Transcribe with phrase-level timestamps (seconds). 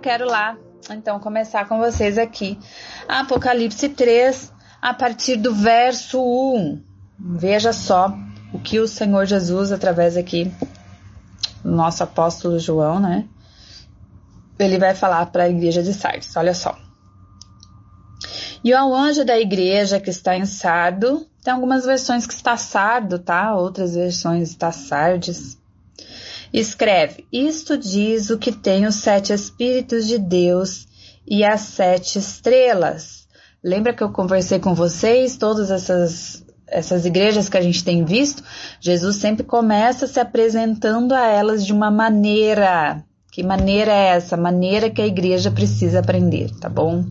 [0.00, 0.56] quero lá
[0.88, 2.58] então começar com vocês aqui.
[3.06, 6.82] Apocalipse 3, a partir do verso 1.
[7.18, 8.12] Veja só
[8.52, 10.52] o que o Senhor Jesus, através aqui
[11.62, 13.28] do nosso apóstolo João, né?
[14.58, 16.34] Ele vai falar para a igreja de Sardes.
[16.36, 16.76] Olha só.
[18.62, 23.18] E ao anjo da igreja que está em Sardo, tem algumas versões que está Sardo,
[23.18, 23.54] tá?
[23.54, 25.59] Outras versões está Sardes.
[26.52, 30.86] Escreve: Isto diz o que tem os sete Espíritos de Deus
[31.26, 33.28] e as sete estrelas.
[33.62, 35.36] Lembra que eu conversei com vocês?
[35.36, 38.42] Todas essas, essas igrejas que a gente tem visto,
[38.80, 43.04] Jesus sempre começa se apresentando a elas de uma maneira.
[43.30, 44.36] Que maneira é essa?
[44.36, 47.04] Maneira que a igreja precisa aprender, tá bom?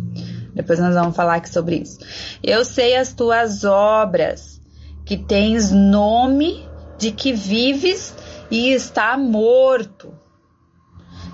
[0.53, 1.99] Depois nós vamos falar aqui sobre isso.
[2.43, 4.59] Eu sei as tuas obras,
[5.05, 8.13] que tens nome de que vives
[8.49, 10.13] e está morto.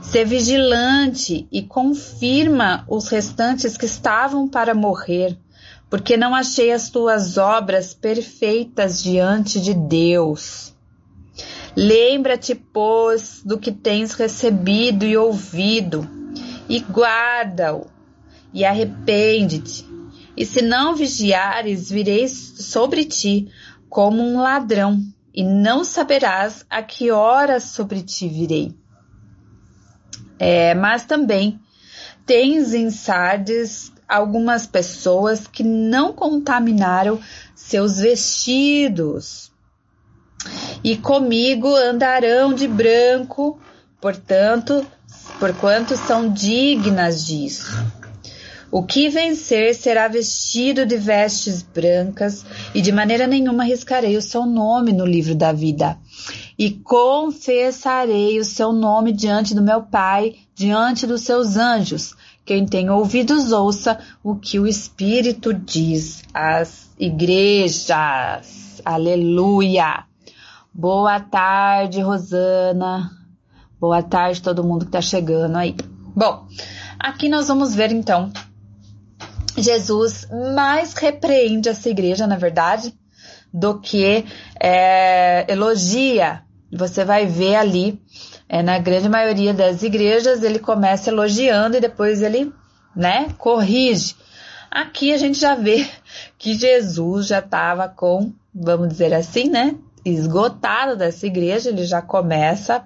[0.02, 5.38] Ser vigilante e confirma os restantes que estavam para morrer,
[5.90, 10.74] porque não achei as tuas obras perfeitas diante de Deus.
[11.76, 16.08] Lembra-te, pois, do que tens recebido e ouvido,
[16.70, 17.88] e guarda-o,
[18.54, 19.86] e arrepende-te.
[20.38, 23.50] E se não vigiares, virei sobre ti
[23.90, 25.02] como um ladrão
[25.36, 28.74] e não saberás a que horas sobre ti virei.
[30.40, 31.60] É, mas também
[32.26, 37.20] tens em Sardes algumas pessoas que não contaminaram
[37.54, 39.52] seus vestidos.
[40.84, 43.60] E comigo andarão de branco,
[44.00, 44.86] portanto,
[45.40, 47.66] porquanto são dignas disso.
[48.76, 54.46] O que vencer será vestido de vestes brancas, e de maneira nenhuma riscarei o seu
[54.46, 55.98] nome no livro da vida.
[56.60, 62.18] E confessarei o seu nome diante do meu Pai, diante dos seus anjos.
[62.44, 68.82] Quem tem ouvidos, ouça o que o Espírito diz às igrejas.
[68.84, 70.04] Aleluia!
[70.74, 73.10] Boa tarde, Rosana.
[73.80, 75.74] Boa tarde, todo mundo que está chegando aí.
[76.14, 76.46] Bom,
[77.00, 78.34] aqui nós vamos ver então
[79.58, 82.94] Jesus mais repreende essa igreja, na verdade,
[83.54, 84.26] do que
[84.60, 86.44] é, elogia.
[86.72, 88.02] Você vai ver ali,
[88.50, 92.52] é, na grande maioria das igrejas, ele começa elogiando e depois ele,
[92.96, 94.16] né, corrige.
[94.70, 95.88] Aqui a gente já vê
[96.38, 102.84] que Jesus já estava com, vamos dizer assim, né, esgotado dessa igreja, ele já começa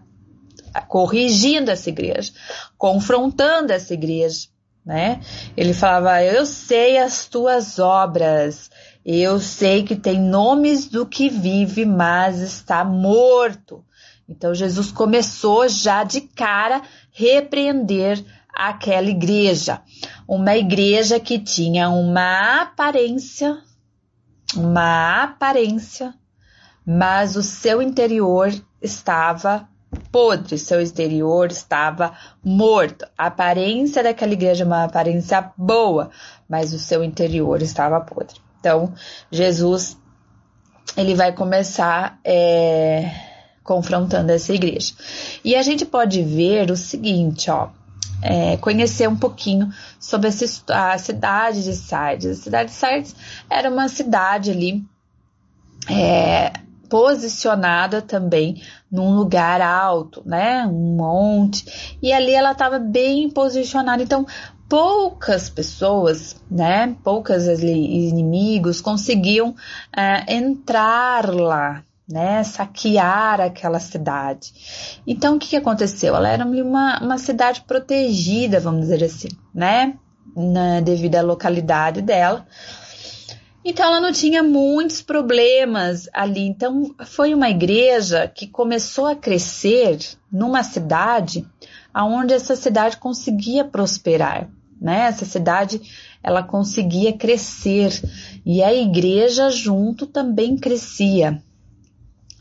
[0.87, 2.31] corrigindo essa igreja,
[2.77, 4.47] confrontando essa igreja
[4.89, 5.21] né?
[5.55, 8.71] Ele falava: Eu sei as tuas obras,
[9.05, 13.85] eu sei que tem nomes do que vive, mas está morto.
[14.27, 19.79] Então Jesus começou já de cara repreender aquela igreja,
[20.27, 23.59] uma igreja que tinha uma aparência,
[24.55, 26.15] uma aparência,
[26.83, 28.51] mas o seu interior
[28.81, 29.69] estava
[30.11, 33.05] podre, seu exterior estava morto.
[33.17, 36.09] A aparência daquela igreja é uma aparência boa,
[36.47, 38.39] mas o seu interior estava podre.
[38.59, 38.93] Então,
[39.31, 39.97] Jesus
[40.97, 43.11] ele vai começar é,
[43.63, 44.93] confrontando essa igreja.
[45.43, 47.69] E a gente pode ver o seguinte, ó.
[48.21, 52.31] É, conhecer um pouquinho sobre a cidade de Sardes.
[52.31, 53.15] A cidade de Sardes
[53.49, 54.83] era uma cidade ali
[55.89, 56.51] é,
[56.89, 58.61] posicionada também
[58.91, 60.65] num lugar alto, né?
[60.65, 61.97] Um monte.
[62.01, 64.01] E ali ela estava bem posicionada.
[64.01, 64.25] Então,
[64.67, 66.95] poucas pessoas, né?
[67.03, 69.55] Poucas inimigos conseguiam
[69.95, 72.43] é, entrar lá, né?
[72.43, 75.01] Saquear aquela cidade.
[75.05, 76.15] Então, o que, que aconteceu?
[76.15, 79.95] Ela era uma, uma cidade protegida, vamos dizer assim, né?
[80.35, 82.45] Na, devido à localidade dela.
[83.69, 86.41] Então ela não tinha muitos problemas ali.
[86.41, 89.99] Então foi uma igreja que começou a crescer
[90.31, 91.47] numa cidade
[91.93, 94.49] aonde essa cidade conseguia prosperar,
[94.81, 95.01] né?
[95.01, 95.79] Essa cidade
[96.23, 97.91] ela conseguia crescer
[98.43, 101.39] e a igreja junto também crescia.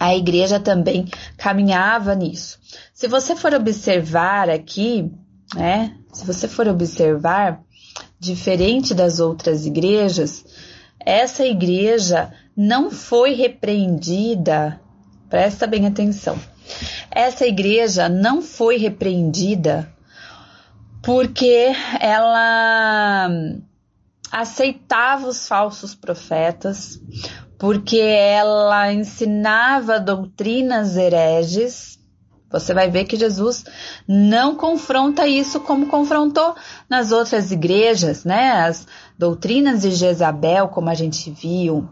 [0.01, 1.05] A igreja também
[1.37, 2.59] caminhava nisso.
[2.95, 5.13] Se você for observar aqui,
[5.55, 5.95] né?
[6.11, 7.61] Se você for observar,
[8.19, 10.43] diferente das outras igrejas,
[11.01, 14.81] essa igreja não foi repreendida,
[15.29, 16.39] presta bem atenção.
[17.11, 19.91] Essa igreja não foi repreendida
[21.03, 23.29] porque ela
[24.31, 27.01] aceitava os falsos profetas,
[27.59, 31.99] porque ela ensinava doutrinas hereges,
[32.51, 33.65] Você vai ver que Jesus
[34.07, 36.55] não confronta isso como confrontou
[36.89, 38.53] nas outras igrejas, né?
[38.63, 38.87] As
[39.19, 41.89] doutrinas de Jezabel, como a gente viu,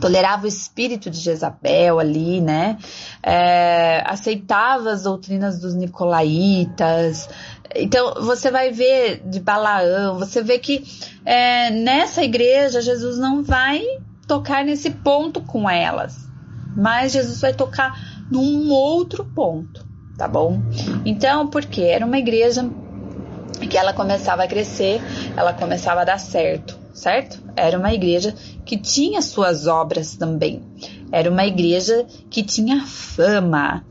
[0.00, 2.78] tolerava o espírito de Jezabel ali, né?
[3.22, 7.28] É, aceitava as doutrinas dos nicolaítas.
[7.76, 10.84] Então, você vai ver de Balaão, você vê que
[11.24, 13.82] é, nessa igreja Jesus não vai
[14.26, 16.28] tocar nesse ponto com elas,
[16.76, 19.86] mas Jesus vai tocar num outro ponto,
[20.16, 20.60] tá bom?
[21.04, 22.68] Então, porque era uma igreja
[23.66, 25.00] que ela começava a crescer,
[25.36, 27.42] ela começava a dar certo, certo?
[27.56, 28.34] Era uma igreja
[28.64, 30.62] que tinha suas obras também.
[31.12, 33.84] Era uma igreja que tinha fama.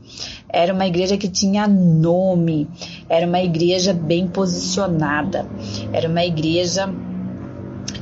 [0.48, 2.68] Era uma igreja que tinha nome.
[3.08, 5.46] Era uma igreja bem posicionada.
[5.92, 6.88] Era uma igreja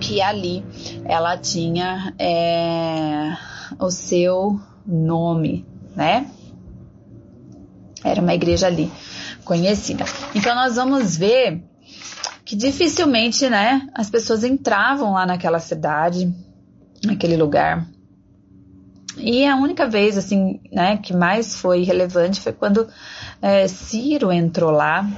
[0.01, 0.65] que ali
[1.05, 3.37] ela tinha é,
[3.79, 5.65] o seu nome,
[5.95, 6.27] né?
[8.05, 8.91] Era uma igreja ali
[9.45, 10.05] conhecida.
[10.35, 11.63] Então nós vamos ver
[12.45, 16.33] que dificilmente, né, as pessoas entravam lá naquela cidade,
[17.05, 17.87] naquele lugar.
[19.17, 22.89] E a única vez, assim, né, que mais foi relevante foi quando
[23.41, 25.09] é, Ciro entrou lá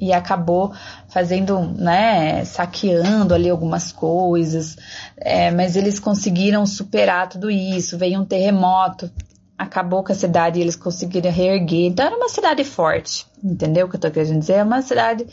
[0.00, 0.72] e acabou
[1.08, 4.76] fazendo, né, saqueando ali algumas coisas,
[5.16, 7.98] é, mas eles conseguiram superar tudo isso.
[7.98, 9.10] Veio um terremoto,
[9.58, 11.86] acabou com a cidade e eles conseguiram reerguer.
[11.86, 14.54] Então era uma cidade forte, entendeu o que eu tô querendo dizer?
[14.54, 15.26] É uma cidade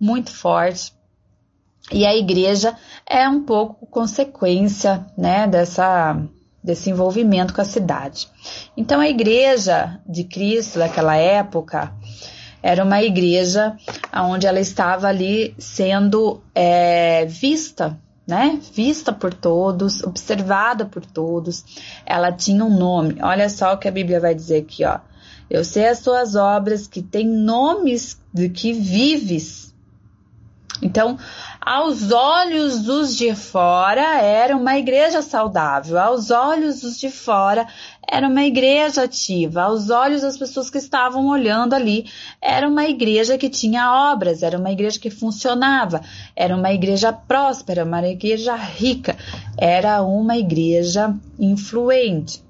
[0.00, 0.92] muito forte.
[1.90, 2.76] E a igreja
[3.06, 6.16] é um pouco consequência, né, dessa
[6.62, 8.28] desse envolvimento com a cidade.
[8.76, 11.92] Então a igreja de Cristo daquela época
[12.62, 13.76] era uma igreja
[14.14, 18.60] onde ela estava ali sendo é, vista né?
[18.72, 21.64] Vista por todos, observada por todos.
[22.06, 23.16] Ela tinha um nome.
[23.20, 24.98] Olha só o que a Bíblia vai dizer aqui, ó.
[25.50, 29.72] Eu sei as tuas obras que têm nomes de que vives.
[30.80, 31.16] Então,
[31.60, 35.98] aos olhos dos de fora, era uma igreja saudável.
[35.98, 37.68] Aos olhos dos de fora,
[38.08, 39.62] era uma igreja ativa.
[39.62, 42.06] Aos olhos das pessoas que estavam olhando ali,
[42.40, 46.00] era uma igreja que tinha obras, era uma igreja que funcionava,
[46.34, 49.16] era uma igreja próspera, uma igreja rica,
[49.56, 52.42] era uma igreja influente.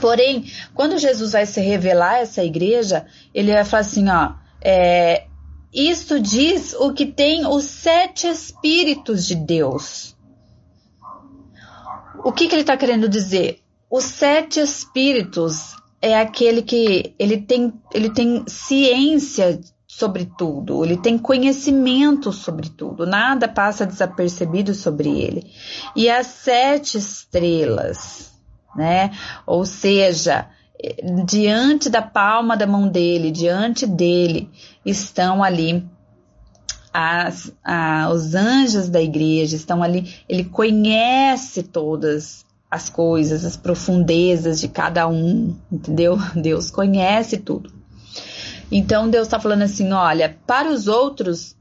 [0.00, 0.44] Porém,
[0.74, 5.26] quando Jesus vai se revelar a essa igreja, ele vai falar assim, ó, é,
[5.72, 10.14] isto diz o que tem os sete Espíritos de Deus.
[12.24, 13.63] O que, que ele está querendo dizer?
[13.96, 21.16] Os sete Espíritos é aquele que ele tem, ele tem ciência sobre tudo, ele tem
[21.16, 25.46] conhecimento sobre tudo, nada passa desapercebido sobre ele.
[25.94, 28.32] E as sete estrelas,
[28.74, 29.12] né?
[29.46, 30.48] Ou seja,
[31.24, 34.50] diante da palma da mão dele, diante dele,
[34.84, 35.88] estão ali
[36.92, 42.43] as, a, os anjos da igreja, estão ali, ele conhece todas
[42.74, 46.18] as coisas, as profundezas de cada um, entendeu?
[46.34, 47.72] Deus conhece tudo.
[48.70, 51.54] Então Deus está falando assim: olha, para os outros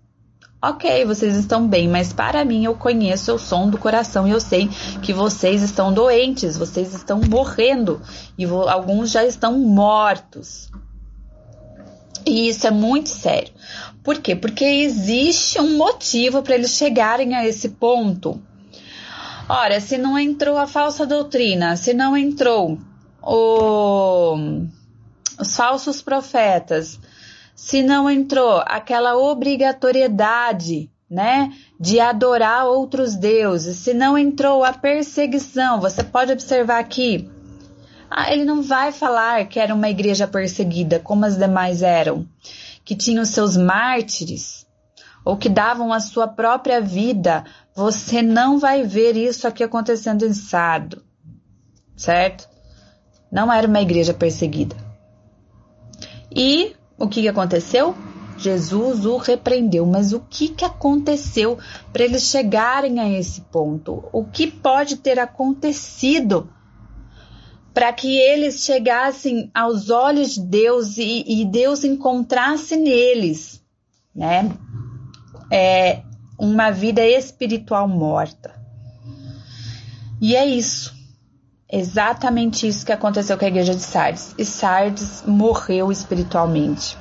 [0.66, 4.40] Ok, vocês estão bem, mas para mim eu conheço o som do coração e eu
[4.40, 4.70] sei
[5.02, 8.02] que vocês estão doentes, vocês estão morrendo
[8.38, 10.72] e alguns já estão mortos.
[12.26, 13.52] E isso é muito sério.
[14.02, 14.38] Por quê?
[14.38, 18.42] Porque existe um motivo para eles chegarem a esse ponto.
[19.56, 22.80] Ora, se não entrou a falsa doutrina, se não entrou
[23.22, 24.36] o,
[25.40, 27.00] os falsos profetas,
[27.54, 35.80] se não entrou aquela obrigatoriedade, né, de adorar outros deuses, se não entrou a perseguição,
[35.80, 37.30] você pode observar aqui,
[38.10, 42.28] ah, ele não vai falar que era uma igreja perseguida, como as demais eram,
[42.84, 44.64] que tinham seus mártires,
[45.24, 47.46] ou que davam a sua própria vida.
[47.76, 51.04] Você não vai ver isso aqui acontecendo em Sardo,
[51.96, 52.48] certo?
[53.32, 54.76] Não era uma igreja perseguida.
[56.36, 57.96] E o que, que aconteceu?
[58.38, 61.58] Jesus o repreendeu, mas o que, que aconteceu
[61.92, 64.04] para eles chegarem a esse ponto?
[64.12, 66.50] O que pode ter acontecido
[67.74, 73.64] para que eles chegassem aos olhos de Deus e, e Deus encontrasse neles,
[74.16, 74.52] né?
[75.52, 76.04] É
[76.44, 78.54] uma vida espiritual morta.
[80.22, 80.94] E é isso.
[81.72, 84.36] Exatamente isso que aconteceu com a igreja de Sardes.
[84.38, 86.98] E Sardes morreu espiritualmente.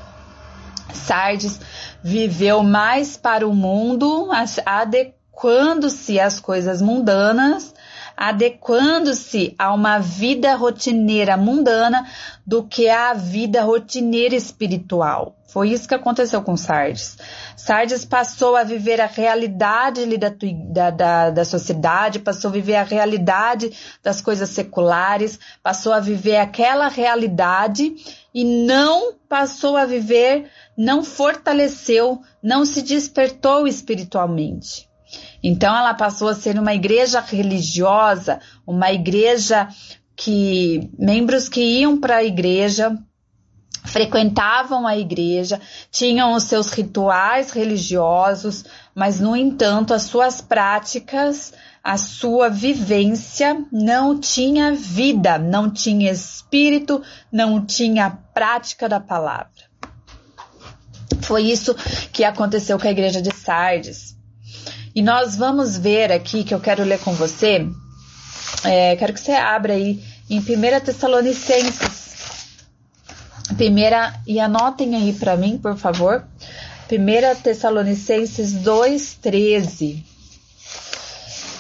[0.95, 1.61] Sardes
[2.05, 4.29] viveu mais para o mundo,
[4.65, 7.75] adequando-se às coisas mundanas,
[8.17, 12.07] adequando-se a uma vida rotineira mundana
[12.47, 15.37] do que a vida rotineira espiritual.
[15.53, 17.19] Foi isso que aconteceu com Sardes.
[17.57, 23.71] Sardes passou a viver a realidade da, da, da, sociedade, passou a viver a realidade
[24.03, 27.95] das coisas seculares, passou a viver aquela realidade
[28.33, 34.89] e não passou a viver, não fortaleceu, não se despertou espiritualmente.
[35.43, 39.69] Então ela passou a ser uma igreja religiosa, uma igreja
[40.15, 42.97] que membros que iam para a igreja
[43.85, 51.97] frequentavam a igreja, tinham os seus rituais religiosos, mas no entanto as suas práticas, a
[51.97, 59.73] sua vivência não tinha vida, não tinha espírito, não tinha prática da palavra.
[61.23, 61.75] Foi isso
[62.13, 64.17] que aconteceu com a igreja de Sardes.
[64.95, 67.67] E nós vamos ver aqui que eu quero ler com você.
[68.65, 70.45] É, quero que você abra aí em 1
[70.85, 72.03] Tessalonicenses
[73.57, 76.25] Primeira, e anotem aí para mim, por favor.
[76.91, 80.03] 1 Tessalonicenses 2,13.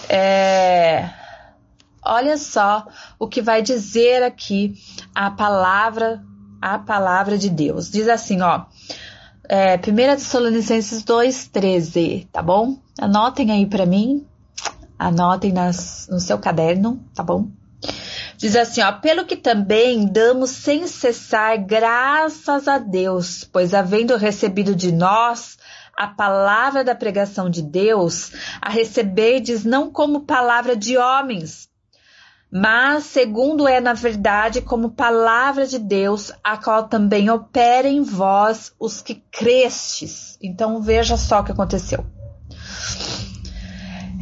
[0.09, 1.11] É,
[2.05, 2.87] olha só
[3.19, 4.75] o que vai dizer aqui
[5.15, 6.23] a palavra,
[6.61, 7.91] a palavra de Deus.
[7.91, 8.65] Diz assim, ó.
[9.49, 9.79] É, 1
[10.17, 12.79] Tessalonicenses 2,13, tá bom?
[12.99, 14.27] Anotem aí para mim.
[14.99, 17.49] Anotem nas, no seu caderno, tá bom?
[18.37, 24.75] Diz assim, ó, pelo que também damos sem cessar graças a Deus, pois havendo recebido
[24.75, 25.59] de nós
[25.97, 31.69] a palavra da pregação de Deus, a receberdes não como palavra de homens,
[32.53, 38.75] mas segundo é na verdade como palavra de Deus, a qual também opera em vós
[38.79, 40.37] os que crestes.
[40.43, 42.05] Então veja só o que aconteceu.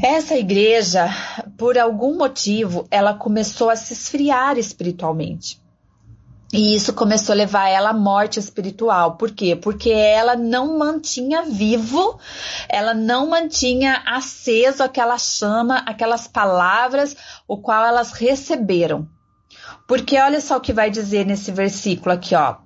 [0.01, 1.09] Essa igreja,
[1.59, 5.61] por algum motivo, ela começou a se esfriar espiritualmente.
[6.53, 9.17] E isso começou a levar ela à morte espiritual.
[9.17, 9.55] Por quê?
[9.55, 12.19] Porque ela não mantinha vivo,
[12.69, 17.17] ela não mantinha aceso aquela chama, aquelas palavras,
[17.47, 19.09] o qual elas receberam.
[19.87, 22.57] Porque olha só o que vai dizer nesse versículo aqui, ó.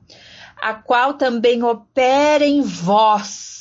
[0.63, 3.55] A qual também opera em vós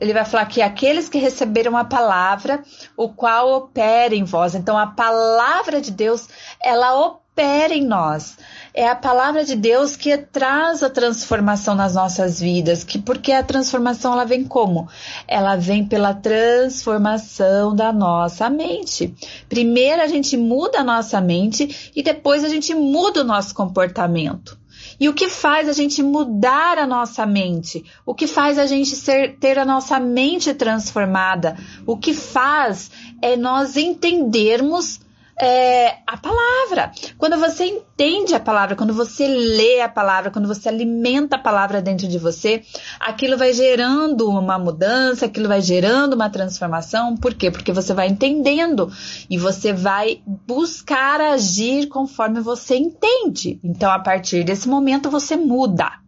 [0.00, 2.62] ele vai falar que aqueles que receberam a palavra,
[2.96, 4.54] o qual opera em vós.
[4.54, 6.28] Então, a palavra de Deus,
[6.62, 8.36] ela opera em nós.
[8.74, 12.84] É a palavra de Deus que traz a transformação nas nossas vidas.
[12.84, 14.88] Que porque a transformação ela vem como?
[15.26, 19.14] Ela vem pela transformação da nossa mente.
[19.48, 24.58] Primeiro a gente muda a nossa mente e depois a gente muda o nosso comportamento.
[25.00, 27.84] E o que faz a gente mudar a nossa mente?
[28.04, 31.56] O que faz a gente ser, ter a nossa mente transformada?
[31.86, 32.90] O que faz
[33.22, 35.00] é nós entendermos
[35.40, 36.92] é, a palavra.
[37.16, 41.80] Quando você entende a palavra, quando você lê a palavra, quando você alimenta a palavra
[41.80, 42.62] dentro de você,
[42.98, 47.16] aquilo vai gerando uma mudança, aquilo vai gerando uma transformação.
[47.16, 47.50] Por quê?
[47.50, 48.90] Porque você vai entendendo
[49.30, 53.60] e você vai buscar agir conforme você entende.
[53.62, 56.07] Então, a partir desse momento, você muda.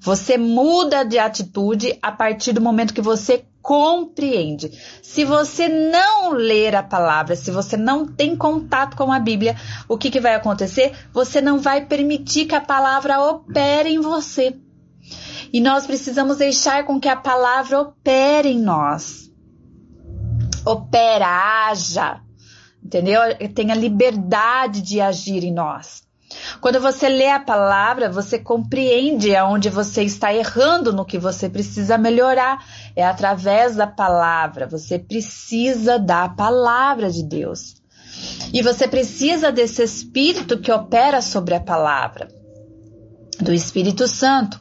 [0.00, 4.70] Você muda de atitude a partir do momento que você compreende.
[5.02, 9.98] Se você não ler a palavra, se você não tem contato com a Bíblia, o
[9.98, 10.96] que, que vai acontecer?
[11.12, 14.56] Você não vai permitir que a palavra opere em você.
[15.52, 19.30] E nós precisamos deixar com que a palavra opere em nós.
[20.64, 21.26] Opera,
[21.68, 22.22] haja,
[22.82, 23.20] entendeu?
[23.54, 26.07] Tenha liberdade de agir em nós.
[26.60, 31.96] Quando você lê a palavra, você compreende aonde você está errando no que você precisa
[31.96, 32.64] melhorar.
[32.94, 34.66] É através da palavra.
[34.66, 37.76] Você precisa da palavra de Deus.
[38.52, 42.28] E você precisa desse Espírito que opera sobre a palavra,
[43.40, 44.60] do Espírito Santo.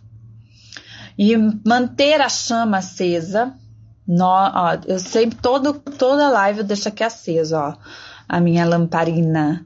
[1.18, 3.54] E manter a chama acesa.
[4.08, 7.74] No, ó, eu sempre, todo, toda live eu deixo aqui acesa, ó,
[8.30, 9.66] a minha lamparina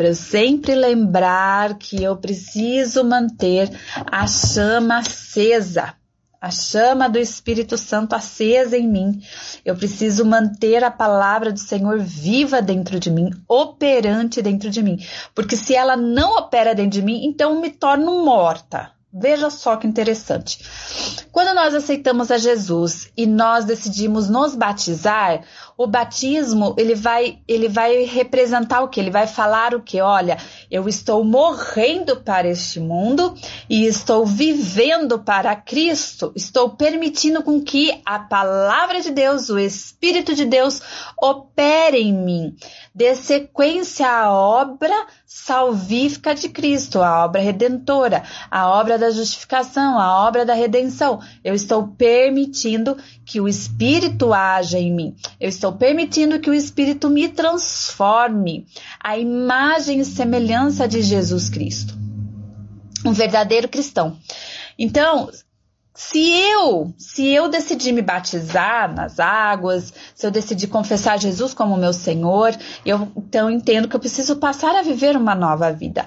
[0.00, 3.70] para eu sempre lembrar que eu preciso manter
[4.10, 5.92] a chama acesa,
[6.40, 9.20] a chama do Espírito Santo acesa em mim.
[9.62, 14.96] Eu preciso manter a palavra do Senhor viva dentro de mim, operante dentro de mim.
[15.34, 18.92] Porque se ela não opera dentro de mim, então eu me torno morta.
[19.12, 20.64] Veja só que interessante.
[21.32, 25.42] Quando nós aceitamos a Jesus e nós decidimos nos batizar,
[25.80, 29.00] o batismo, ele vai, ele vai representar o que?
[29.00, 29.98] Ele vai falar o que?
[29.98, 30.36] Olha,
[30.70, 33.34] eu estou morrendo para este mundo
[33.66, 36.32] e estou vivendo para Cristo.
[36.36, 40.82] Estou permitindo com que a palavra de Deus, o Espírito de Deus
[41.18, 42.54] opere em mim.
[43.00, 50.26] Dê sequência à obra salvífica de Cristo, a obra redentora, a obra da justificação, a
[50.26, 51.18] obra da redenção.
[51.42, 55.16] Eu estou permitindo que o Espírito haja em mim.
[55.40, 58.66] Eu estou permitindo que o Espírito me transforme
[59.02, 61.94] a imagem e semelhança de Jesus Cristo.
[63.06, 64.18] Um verdadeiro cristão.
[64.78, 65.30] Então,
[66.02, 71.76] se eu, se eu decidir me batizar nas águas, se eu decidir confessar Jesus como
[71.76, 76.06] meu Senhor, eu então entendo que eu preciso passar a viver uma nova vida.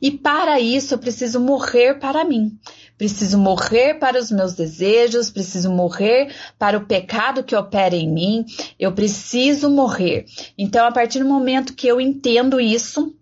[0.00, 2.56] E para isso eu preciso morrer para mim.
[2.96, 8.46] Preciso morrer para os meus desejos, preciso morrer para o pecado que opera em mim.
[8.78, 10.24] Eu preciso morrer.
[10.56, 13.12] Então, a partir do momento que eu entendo isso,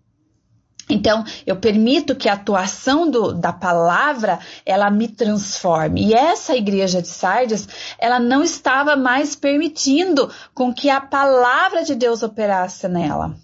[0.93, 6.07] então, eu permito que a atuação do, da palavra, ela me transforme.
[6.07, 7.67] E essa igreja de Sardes,
[7.97, 13.35] ela não estava mais permitindo com que a palavra de Deus operasse nela.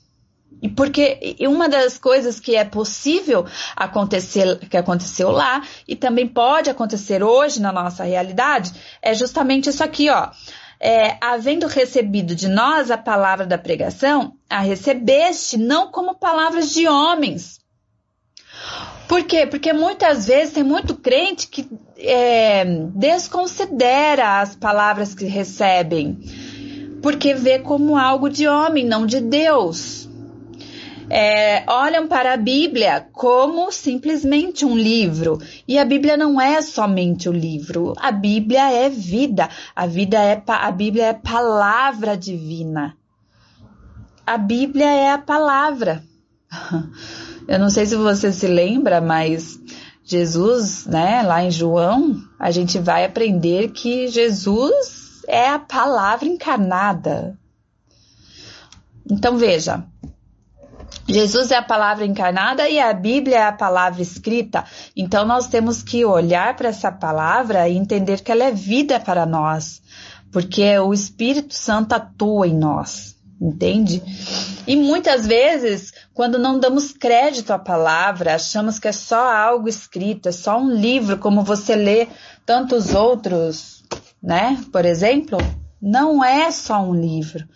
[0.61, 6.69] E porque uma das coisas que é possível acontecer, que aconteceu lá, e também pode
[6.69, 10.31] acontecer hoje na nossa realidade, é justamente isso aqui, ó
[10.79, 16.87] é, havendo recebido de nós a palavra da pregação, a recebeste não como palavras de
[16.87, 17.59] homens.
[19.07, 19.45] Por quê?
[19.47, 21.67] Porque muitas vezes tem muito crente que
[21.97, 26.19] é, desconsidera as palavras que recebem,
[27.01, 30.06] porque vê como algo de homem, não de Deus
[31.09, 35.39] é, olham para a Bíblia como simplesmente um livro.
[35.67, 37.93] E a Bíblia não é somente o livro.
[37.97, 39.49] A Bíblia é vida.
[39.75, 42.95] A vida é a Bíblia é palavra divina.
[44.25, 46.03] A Bíblia é a palavra.
[47.47, 49.57] Eu não sei se você se lembra, mas
[50.03, 57.37] Jesus, né, lá em João, a gente vai aprender que Jesus é a palavra encarnada.
[59.09, 59.85] Então veja,
[61.09, 64.65] Jesus é a palavra encarnada e a Bíblia é a palavra escrita.
[64.93, 69.25] Então nós temos que olhar para essa palavra e entender que ela é vida para
[69.25, 69.81] nós,
[70.33, 74.03] porque o Espírito Santo atua em nós, entende?
[74.67, 80.27] E muitas vezes, quando não damos crédito à palavra, achamos que é só algo escrito,
[80.27, 82.09] é só um livro, como você lê
[82.45, 83.81] tantos outros,
[84.21, 84.61] né?
[84.73, 85.37] Por exemplo,
[85.81, 87.47] não é só um livro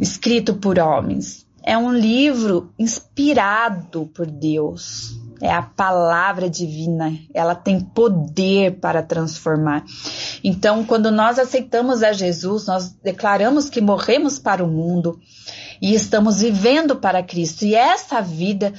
[0.00, 5.16] escrito por homens é um livro inspirado por Deus.
[5.40, 9.84] É a palavra divina, ela tem poder para transformar.
[10.44, 15.18] Então, quando nós aceitamos a Jesus, nós declaramos que morremos para o mundo
[15.80, 17.64] e estamos vivendo para Cristo.
[17.64, 18.72] E essa vida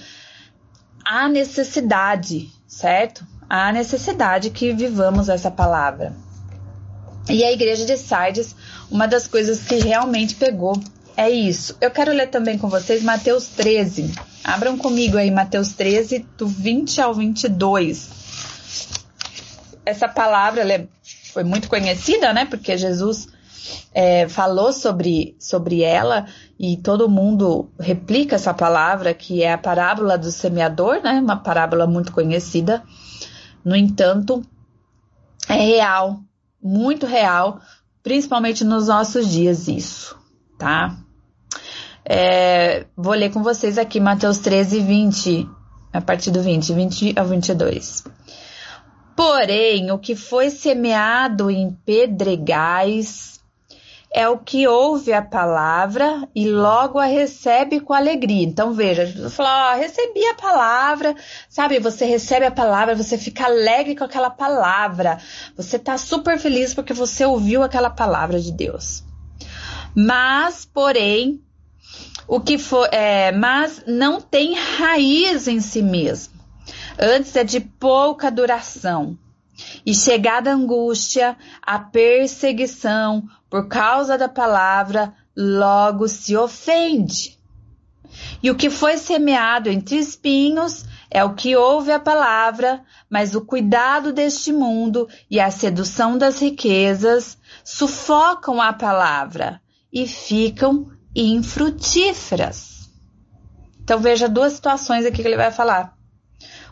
[1.06, 3.28] há necessidade, certo?
[3.50, 6.15] Há necessidade que vivamos essa palavra.
[7.30, 8.56] E a igreja de Sardes,
[8.89, 10.82] uma das coisas que realmente pegou
[11.15, 11.78] é isso.
[11.80, 14.12] Eu quero ler também com vocês Mateus 13.
[14.43, 18.10] Abram comigo aí Mateus 13, do 20 ao 22.
[19.86, 20.88] Essa palavra é,
[21.32, 22.45] foi muito conhecida, né?
[22.45, 23.28] Porque Jesus
[23.93, 26.26] é, falou sobre, sobre ela
[26.60, 31.19] e todo mundo replica essa palavra, que é a parábola do semeador, né?
[31.21, 32.84] Uma parábola muito conhecida.
[33.63, 34.43] No entanto,
[35.47, 36.19] é real,
[36.62, 37.60] muito real,
[38.02, 40.17] principalmente nos nossos dias, isso,
[40.58, 40.97] tá?
[42.05, 45.49] É, vou ler com vocês aqui Mateus 13, 20,
[45.93, 48.03] a partir do 20, 20 ao 22.
[49.15, 53.33] Porém, o que foi semeado em pedregais
[54.13, 58.43] é o que ouve a palavra e logo a recebe com alegria.
[58.43, 61.15] Então, veja, falou, ó, recebi a palavra,
[61.49, 61.79] sabe?
[61.79, 65.17] Você recebe a palavra, você fica alegre com aquela palavra.
[65.57, 69.03] Você tá super feliz porque você ouviu aquela palavra de Deus.
[69.95, 71.42] Mas, porém,
[72.27, 76.33] o que for, é, mas não tem raiz em si mesmo.
[76.99, 79.17] Antes é de pouca duração.
[79.86, 87.38] E chegada a angústia, a perseguição por causa da palavra, logo se ofende.
[88.41, 93.41] E o que foi semeado entre espinhos é o que ouve a palavra, mas o
[93.41, 102.89] cuidado deste mundo e a sedução das riquezas sufocam a palavra e ficam infrutíferas.
[103.84, 105.93] Então veja duas situações aqui que ele vai falar.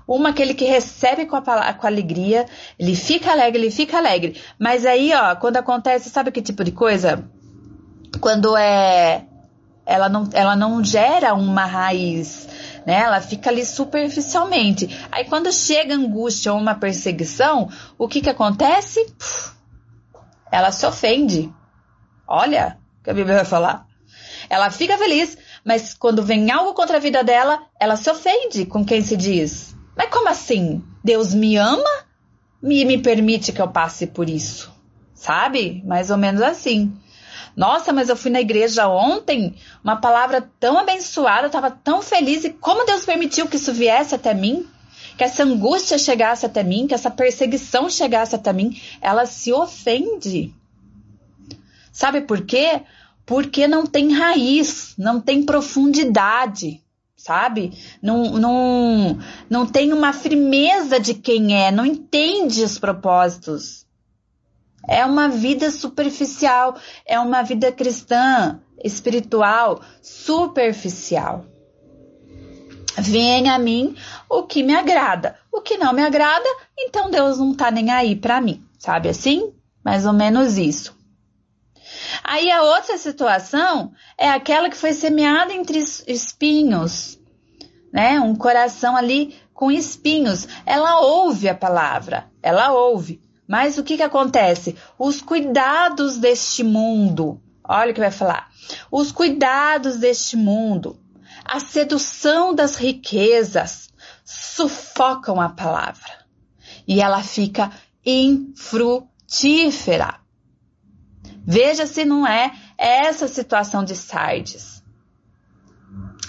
[0.07, 2.45] Uma, aquele que recebe com a, com alegria,
[2.77, 4.41] ele fica alegre, ele fica alegre.
[4.57, 7.29] Mas aí, ó, quando acontece, sabe que tipo de coisa?
[8.19, 9.25] quando é
[9.83, 12.47] ela não, ela não gera uma raiz,
[12.85, 13.01] né?
[13.01, 14.87] Ela fica ali superficialmente.
[15.11, 19.13] Aí quando chega angústia ou uma perseguição, o que que acontece?
[20.51, 21.51] Ela se ofende.
[22.27, 23.85] Olha o que a Bíblia vai falar.
[24.51, 28.83] Ela fica feliz, mas quando vem algo contra a vida dela, ela se ofende com
[28.83, 29.73] quem se diz.
[29.95, 30.83] Mas como assim?
[31.01, 31.89] Deus me ama?
[32.61, 34.69] Me, me permite que eu passe por isso.
[35.13, 35.81] Sabe?
[35.85, 36.93] Mais ou menos assim.
[37.55, 42.43] Nossa, mas eu fui na igreja ontem, uma palavra tão abençoada, eu estava tão feliz.
[42.43, 44.67] E como Deus permitiu que isso viesse até mim?
[45.17, 48.77] Que essa angústia chegasse até mim, que essa perseguição chegasse até mim?
[48.99, 50.53] Ela se ofende.
[51.89, 52.81] Sabe por quê?
[53.31, 56.81] Porque não tem raiz, não tem profundidade
[57.15, 57.71] sabe?
[58.01, 63.85] Não, não, não tem uma firmeza de quem é, não entende os propósitos.
[64.85, 71.45] É uma vida superficial, é uma vida cristã, espiritual, superficial.
[72.97, 73.95] Venha a mim
[74.27, 75.37] o que me agrada.
[75.51, 79.53] O que não me agrada, então Deus não tá nem aí para mim, sabe assim?
[79.85, 80.99] Mais ou menos isso.
[82.23, 87.19] Aí a outra situação é aquela que foi semeada entre espinhos,
[87.91, 88.19] né?
[88.19, 90.47] Um coração ali com espinhos.
[90.65, 94.77] Ela ouve a palavra, ela ouve, mas o que, que acontece?
[94.97, 98.49] Os cuidados deste mundo, olha o que vai falar.
[98.89, 100.97] Os cuidados deste mundo,
[101.43, 103.89] a sedução das riquezas
[104.23, 106.21] sufocam a palavra
[106.87, 107.69] e ela fica
[108.05, 109.01] infrutífera.
[111.45, 114.81] Veja se não é essa situação de Sardes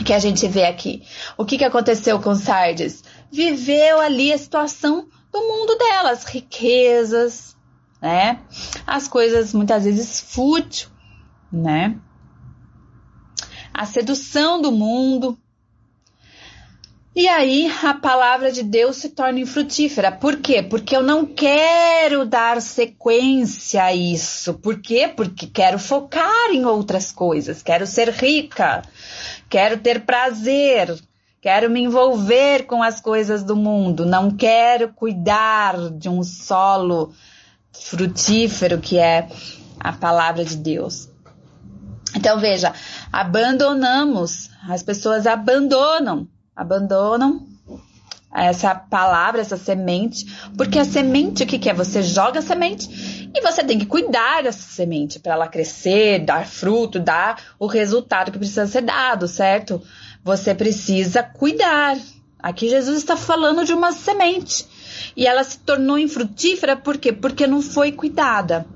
[0.05, 1.03] que a gente vê aqui.
[1.37, 3.05] O que, que aconteceu com Sardes?
[3.31, 7.57] Viveu ali a situação do mundo delas, riquezas,
[8.01, 8.41] né?
[8.87, 10.91] As coisas muitas vezes fútil,
[11.51, 11.99] né?
[13.73, 15.39] A sedução do mundo.
[17.15, 20.11] E aí a palavra de Deus se torna infrutífera.
[20.11, 20.63] Por quê?
[20.63, 24.55] Porque eu não quero dar sequência a isso.
[24.55, 25.13] Por quê?
[25.15, 27.63] Porque quero focar em outras coisas.
[27.63, 28.83] Quero ser rica.
[29.51, 30.99] Quero ter prazer.
[31.43, 37.13] Quero me envolver com as coisas do mundo, não quero cuidar de um solo
[37.73, 39.29] frutífero que é
[39.81, 41.09] a palavra de Deus.
[42.15, 42.73] Então veja,
[43.13, 47.47] abandonamos, as pessoas abandonam, abandonam
[48.35, 50.25] essa palavra, essa semente,
[50.57, 51.75] porque a semente o que, que é?
[51.75, 52.89] Você joga a semente
[53.35, 58.33] e você tem que cuidar dessa semente para ela crescer, dar fruto, dar o resultado
[58.33, 59.83] que precisa ser dado, certo?
[60.25, 61.99] Você precisa cuidar.
[62.39, 64.67] Aqui Jesus está falando de uma semente.
[65.17, 67.13] E ela se tornou infrutífera por quê?
[67.13, 68.67] Porque não foi cuidada.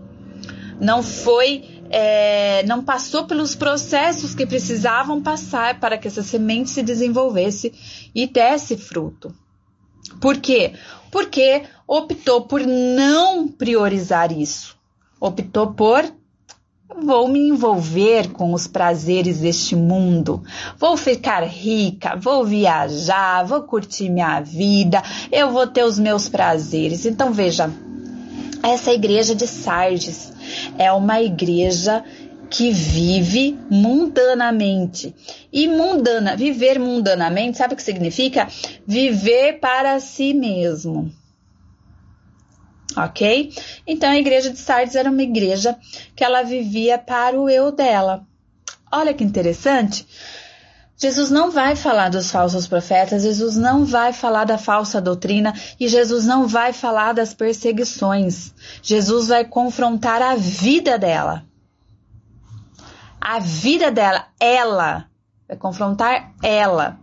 [0.80, 6.82] Não foi, é, não passou pelos processos que precisavam passar para que essa semente se
[6.82, 7.72] desenvolvesse
[8.14, 9.34] e desse fruto.
[10.20, 10.74] Por quê?
[11.10, 14.76] Porque optou por não priorizar isso.
[15.20, 16.04] Optou por
[17.04, 20.42] Vou me envolver com os prazeres deste mundo.
[20.78, 27.04] Vou ficar rica, vou viajar, vou curtir minha vida, eu vou ter os meus prazeres.
[27.04, 27.70] Então veja,
[28.62, 30.32] essa igreja de Sardes
[30.78, 32.04] é uma igreja
[32.48, 35.14] que vive mundanamente.
[35.52, 38.48] E mundana, viver mundanamente, sabe o que significa?
[38.86, 41.12] Viver para si mesmo
[42.96, 43.52] ok?
[43.86, 45.76] Então a igreja de Sardes era uma igreja
[46.14, 48.26] que ela vivia para o eu dela.
[48.90, 50.06] Olha que interessante.
[50.98, 55.88] Jesus não vai falar dos falsos profetas, Jesus não vai falar da falsa doutrina e
[55.88, 58.54] Jesus não vai falar das perseguições.
[58.82, 61.44] Jesus vai confrontar a vida dela.
[63.20, 65.06] A vida dela, ela,
[65.46, 66.98] vai confrontar ela.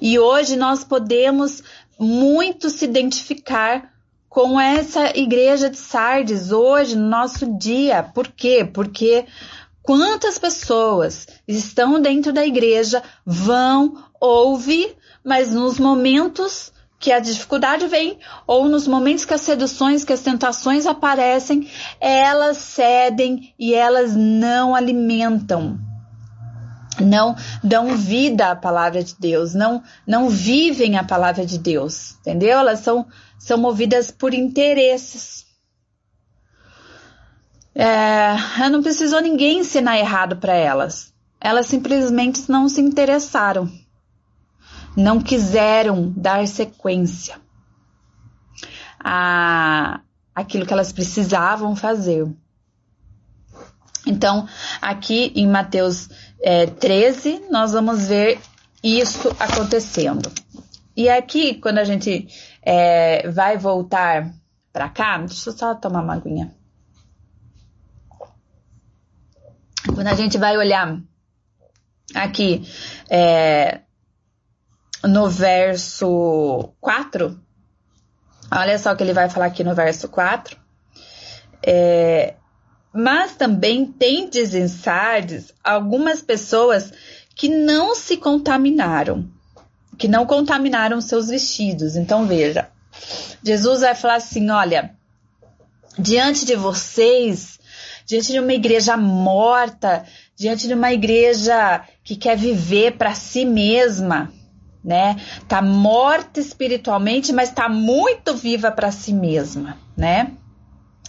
[0.00, 1.62] E hoje nós podemos
[1.98, 3.90] muito se identificar
[4.28, 8.02] com essa igreja de Sardes hoje, no nosso dia.
[8.02, 8.64] Por quê?
[8.64, 9.26] Porque
[9.90, 18.16] quantas pessoas estão dentro da igreja vão, ouvir, mas nos momentos que a dificuldade vem,
[18.46, 24.76] ou nos momentos que as seduções, que as tentações aparecem, elas cedem e elas não
[24.76, 25.76] alimentam.
[27.00, 32.60] Não dão vida à palavra de Deus, não não vivem a palavra de Deus, entendeu?
[32.60, 33.08] Elas são
[33.40, 35.49] são movidas por interesses.
[37.82, 41.14] É, não precisou ninguém ensinar errado para elas.
[41.40, 43.72] Elas simplesmente não se interessaram.
[44.94, 47.40] Não quiseram dar sequência
[49.02, 50.00] a
[50.34, 52.30] aquilo que elas precisavam fazer.
[54.06, 54.46] Então,
[54.82, 56.10] aqui em Mateus
[56.42, 58.38] é, 13, nós vamos ver
[58.84, 60.30] isso acontecendo.
[60.94, 62.28] E aqui, quando a gente
[62.62, 64.34] é, vai voltar
[64.70, 66.59] para cá, deixa eu só tomar uma aguinha.
[69.86, 71.00] Quando a gente vai olhar
[72.14, 72.66] aqui
[73.08, 73.80] é,
[75.04, 77.40] no verso 4,
[78.50, 80.56] olha só o que ele vai falar aqui no verso 4.
[81.62, 82.34] É,
[82.92, 86.92] mas também tem em Sardes algumas pessoas
[87.34, 89.30] que não se contaminaram,
[89.96, 91.96] que não contaminaram seus vestidos.
[91.96, 92.68] Então veja,
[93.42, 94.94] Jesus vai falar assim: olha,
[95.98, 97.59] diante de vocês,
[98.10, 104.32] diante de uma igreja morta, diante de uma igreja que quer viver para si mesma,
[104.84, 105.16] né?
[105.46, 110.32] Tá morta espiritualmente, mas tá muito viva para si mesma, né?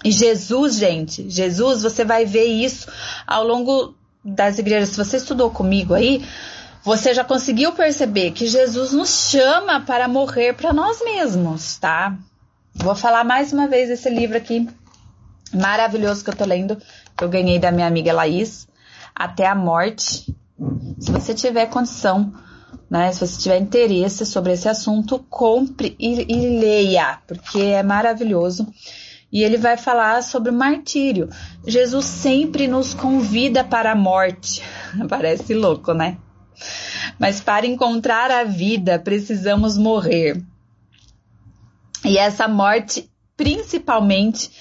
[0.04, 2.88] E Jesus, gente, Jesus, você vai ver isso
[3.26, 4.90] ao longo das igrejas.
[4.90, 6.24] Se você estudou comigo aí,
[6.84, 12.16] você já conseguiu perceber que Jesus nos chama para morrer para nós mesmos, tá?
[12.76, 14.68] Vou falar mais uma vez esse livro aqui
[15.54, 16.78] maravilhoso que eu tô lendo,
[17.18, 18.68] que eu ganhei da minha amiga Laís,
[19.16, 20.36] Até a Morte.
[21.00, 22.34] Se você tiver condição,
[22.90, 28.68] né, se você tiver interesse sobre esse assunto, compre e, e leia, porque é maravilhoso.
[29.32, 31.30] E ele vai falar sobre o martírio.
[31.66, 34.62] Jesus sempre nos convida para a morte.
[35.08, 36.18] Parece louco, né?
[37.18, 40.44] Mas para encontrar a vida, precisamos morrer.
[42.04, 44.52] E essa morte, principalmente,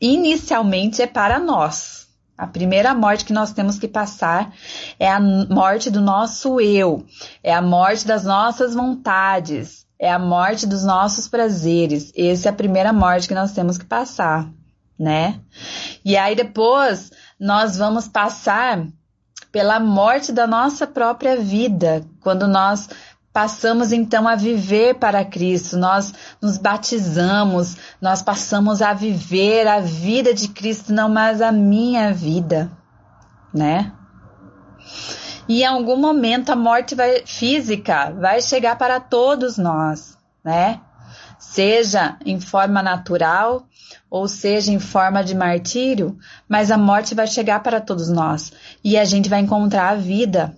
[0.00, 2.06] inicialmente é para nós.
[2.36, 4.52] A primeira morte que nós temos que passar
[4.98, 7.06] é a morte do nosso eu,
[7.42, 12.12] é a morte das nossas vontades, é a morte dos nossos prazeres.
[12.14, 14.50] Essa é a primeira morte que nós temos que passar,
[14.98, 15.40] né?
[16.04, 18.86] E aí depois nós vamos passar
[19.50, 22.90] pela morte da nossa própria vida, quando nós
[23.36, 30.32] passamos então a viver para Cristo, nós nos batizamos, nós passamos a viver a vida
[30.32, 32.72] de Cristo, não mais a minha vida,
[33.52, 33.92] né?
[35.46, 40.80] E em algum momento a morte vai, física vai chegar para todos nós, né?
[41.38, 43.66] Seja em forma natural
[44.08, 46.16] ou seja em forma de martírio,
[46.48, 48.50] mas a morte vai chegar para todos nós
[48.82, 50.56] e a gente vai encontrar a vida,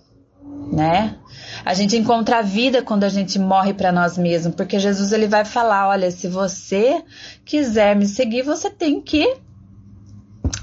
[0.71, 1.15] né?
[1.65, 5.27] A gente encontra a vida quando a gente morre para nós mesmos, porque Jesus ele
[5.27, 7.03] vai falar, olha, se você
[7.43, 9.37] quiser me seguir, você tem que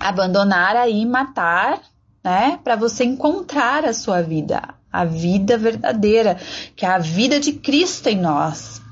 [0.00, 1.80] abandonar aí, matar
[2.26, 2.58] né?
[2.64, 6.36] Para você encontrar a sua vida, a vida verdadeira,
[6.74, 8.82] que é a vida de Cristo em nós.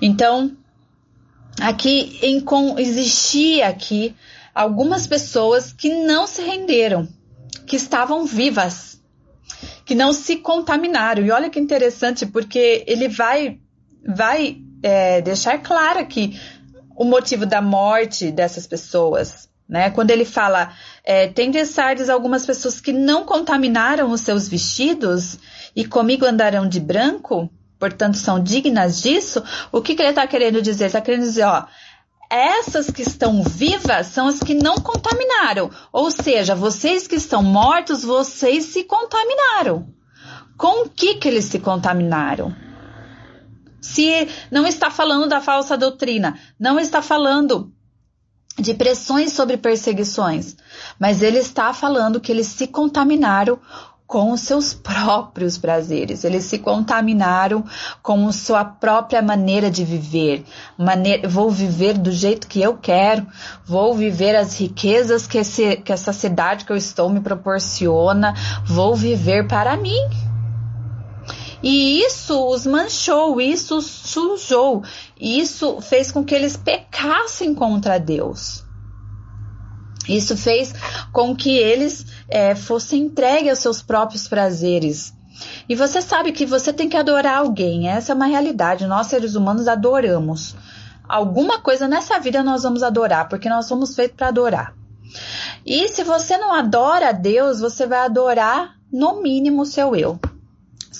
[0.00, 0.56] Então,
[1.60, 2.42] aqui em,
[2.78, 4.16] existia aqui
[4.54, 7.06] algumas pessoas que não se renderam,
[7.66, 8.98] que estavam vivas,
[9.84, 11.24] que não se contaminaram.
[11.24, 13.58] E olha que interessante, porque ele vai,
[14.06, 16.38] vai é, deixar claro aqui
[16.96, 19.48] o motivo da morte dessas pessoas.
[19.68, 19.90] Né?
[19.90, 20.72] Quando ele fala,
[21.04, 25.38] é, tem de Sardes algumas pessoas que não contaminaram os seus vestidos
[25.74, 29.42] e comigo andarão de branco, portanto são dignas disso,
[29.72, 30.86] o que, que ele está querendo dizer?
[30.86, 31.64] Está querendo dizer, ó,
[32.32, 35.70] essas que estão vivas são as que não contaminaram.
[35.92, 39.86] Ou seja, vocês que estão mortos, vocês se contaminaram.
[40.56, 42.56] Com o que, que eles se contaminaram?
[43.82, 47.70] Se não está falando da falsa doutrina, não está falando
[48.58, 50.56] de pressões sobre perseguições,
[50.98, 53.58] mas ele está falando que eles se contaminaram
[54.12, 57.64] com os seus próprios prazeres, eles se contaminaram
[58.02, 60.44] com sua própria maneira de viver.
[60.76, 63.26] Maneira, vou viver do jeito que eu quero,
[63.64, 68.34] vou viver as riquezas que, esse, que essa cidade que eu estou me proporciona,
[68.66, 70.10] vou viver para mim.
[71.62, 74.82] E isso os manchou, isso os sujou,
[75.18, 78.61] isso fez com que eles pecassem contra Deus.
[80.08, 80.72] Isso fez
[81.12, 85.14] com que eles é, fossem entregues aos seus próprios prazeres.
[85.68, 88.86] E você sabe que você tem que adorar alguém, essa é uma realidade.
[88.86, 90.54] Nós, seres humanos, adoramos.
[91.08, 94.74] Alguma coisa nessa vida nós vamos adorar, porque nós somos feitos para adorar.
[95.64, 100.18] E se você não adora a Deus, você vai adorar, no mínimo, o seu eu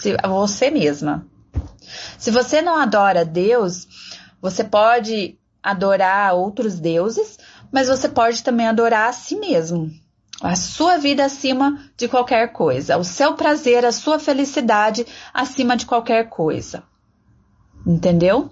[0.03, 1.25] se, você mesma.
[2.19, 3.87] Se você não adora Deus,
[4.41, 7.39] você pode adorar outros deuses,
[7.73, 9.91] mas você pode também adorar a si mesmo.
[10.41, 15.87] A sua vida acima de qualquer coisa, o seu prazer, a sua felicidade acima de
[15.87, 16.83] qualquer coisa.
[17.87, 18.51] Entendeu?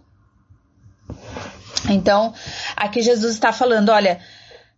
[1.88, 2.32] Então,
[2.76, 4.20] aqui Jesus está falando: olha,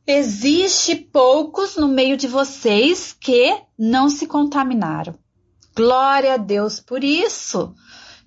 [0.06, 5.14] Existe poucos no meio de vocês que não se contaminaram.
[5.76, 7.72] Glória a Deus por isso.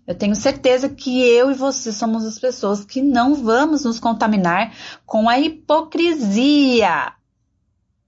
[0.07, 4.73] Eu tenho certeza que eu e você somos as pessoas que não vamos nos contaminar
[5.05, 7.13] com a hipocrisia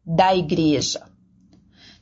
[0.05, 1.01] da igreja.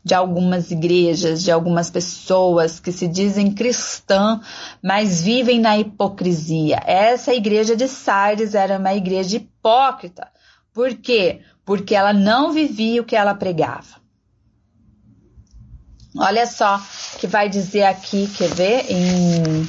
[0.04, 4.40] De algumas igrejas, de algumas pessoas que se dizem cristã,
[4.84, 6.80] mas vivem na hipocrisia.
[6.86, 10.28] Essa igreja de Sardes era uma igreja hipócrita.
[10.72, 11.42] Por quê?
[11.66, 14.05] porque ela não vivia o que ela pregava.
[16.18, 16.82] Olha só
[17.20, 18.86] que vai dizer aqui, quer ver?
[18.90, 19.68] Em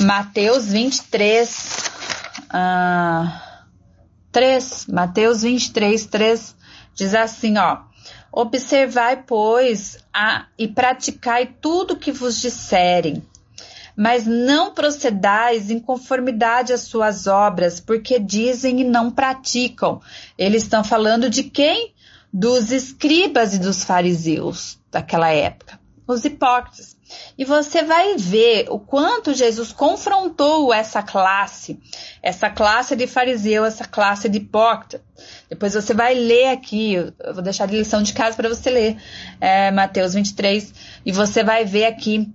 [0.00, 1.90] Mateus 23,
[2.50, 3.44] uh,
[4.32, 6.56] 3, Mateus 23, 3,
[6.94, 7.82] diz assim, ó.
[8.32, 13.22] Observai, pois, a, e praticai tudo que vos disserem,
[13.96, 20.00] mas não procedais em conformidade às suas obras, porque dizem e não praticam.
[20.36, 21.93] Eles estão falando de quem?
[22.36, 26.96] Dos escribas e dos fariseus daquela época, os hipócritas.
[27.38, 31.78] E você vai ver o quanto Jesus confrontou essa classe,
[32.20, 35.00] essa classe de fariseu, essa classe de hipócrita.
[35.48, 38.96] Depois você vai ler aqui, eu vou deixar de lição de casa para você ler,
[39.40, 40.74] é, Mateus 23,
[41.06, 42.34] e você vai ver aqui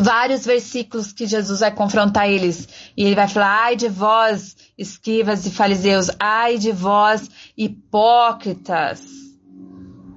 [0.00, 2.68] vários versículos que Jesus vai confrontar eles.
[2.96, 9.02] E ele vai falar: ai de vós, esquivas e fariseus, ai de vós, hipócritas.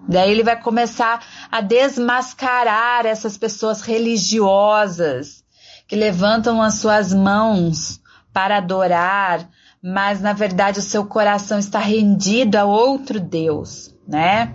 [0.08, 1.21] Daí ele vai começar
[1.52, 5.43] a desmascarar essas pessoas religiosas
[5.86, 9.49] que levantam as suas mãos para adorar,
[9.82, 14.54] mas na verdade o seu coração está rendido a outro Deus, né?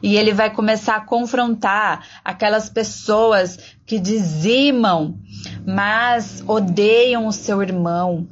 [0.00, 5.18] E ele vai começar a confrontar aquelas pessoas que dizimam,
[5.66, 8.28] mas odeiam o seu irmão,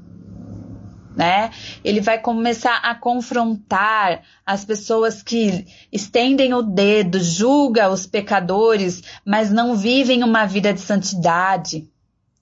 [1.16, 1.50] né?
[1.84, 9.50] Ele vai começar a confrontar as pessoas que estendem o dedo, julga os pecadores, mas
[9.50, 11.88] não vivem uma vida de santidade.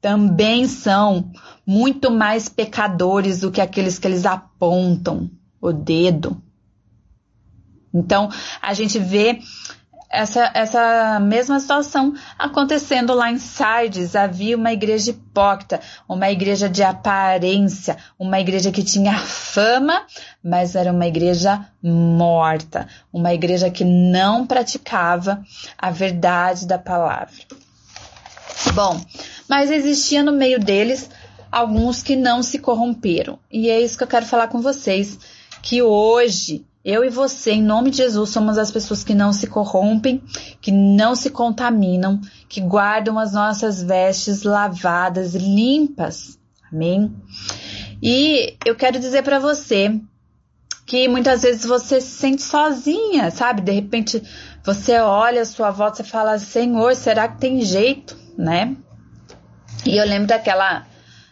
[0.01, 1.31] Também são
[1.67, 5.31] muito mais pecadores do que aqueles que eles apontam
[5.61, 6.43] o dedo.
[7.95, 8.31] Então,
[8.61, 9.39] a gente vê
[10.13, 14.15] essa, essa mesma situação acontecendo lá em Sardes.
[14.15, 20.05] Havia uma igreja hipócrita, uma igreja de aparência, uma igreja que tinha fama,
[20.45, 25.43] mas era uma igreja morta, uma igreja que não praticava
[25.79, 27.33] a verdade da palavra.
[28.75, 29.01] Bom,
[29.49, 31.09] mas existia no meio deles
[31.51, 33.39] alguns que não se corromperam.
[33.51, 35.19] E é isso que eu quero falar com vocês,
[35.63, 39.47] que hoje eu e você, em nome de Jesus, somos as pessoas que não se
[39.47, 40.23] corrompem,
[40.61, 46.39] que não se contaminam, que guardam as nossas vestes lavadas, limpas.
[46.73, 47.15] Amém?
[48.03, 50.01] E eu quero dizer para você
[50.85, 53.63] que muitas vezes você se sente sozinha, sabe?
[53.63, 54.21] De repente
[54.65, 58.77] você olha a sua volta e fala: Senhor, será que tem jeito, né?
[59.87, 60.85] E eu lembro daquela,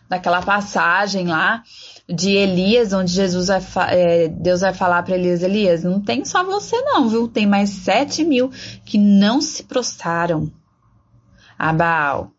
[0.09, 1.65] daquela passagem lá
[2.13, 3.63] de Elias, onde Jesus vai,
[3.95, 7.29] é, Deus vai falar para Elias, Elias, não tem só você não, viu?
[7.29, 8.51] Tem mais sete mil
[8.85, 10.51] que não se prostraram
[11.57, 12.33] a Baal.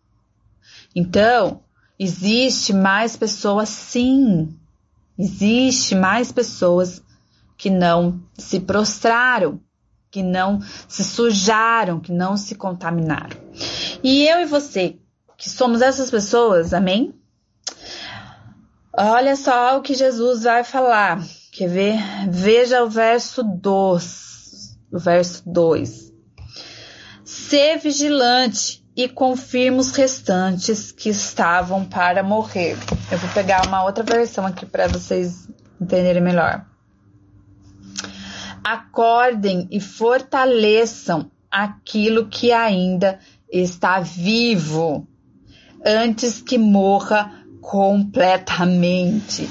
[0.93, 1.61] Então,
[1.97, 4.53] existe mais pessoas, sim,
[5.17, 7.01] existe mais pessoas
[7.57, 9.61] que não se prostraram,
[10.09, 13.37] que não se sujaram, que não se contaminaram.
[14.03, 14.97] E eu e você,
[15.37, 17.13] que somos essas pessoas, amém?
[18.93, 21.23] Olha só o que Jesus vai falar.
[21.51, 21.99] Quer ver?
[22.29, 24.77] Veja o verso 2.
[24.91, 26.11] O verso 2.
[27.23, 32.77] Ser vigilante e confirma os restantes que estavam para morrer.
[33.09, 35.47] Eu vou pegar uma outra versão aqui para vocês
[35.79, 36.65] entenderem melhor.
[38.61, 43.19] Acordem e fortaleçam aquilo que ainda
[43.51, 45.07] está vivo,
[45.85, 49.43] antes que morra completamente.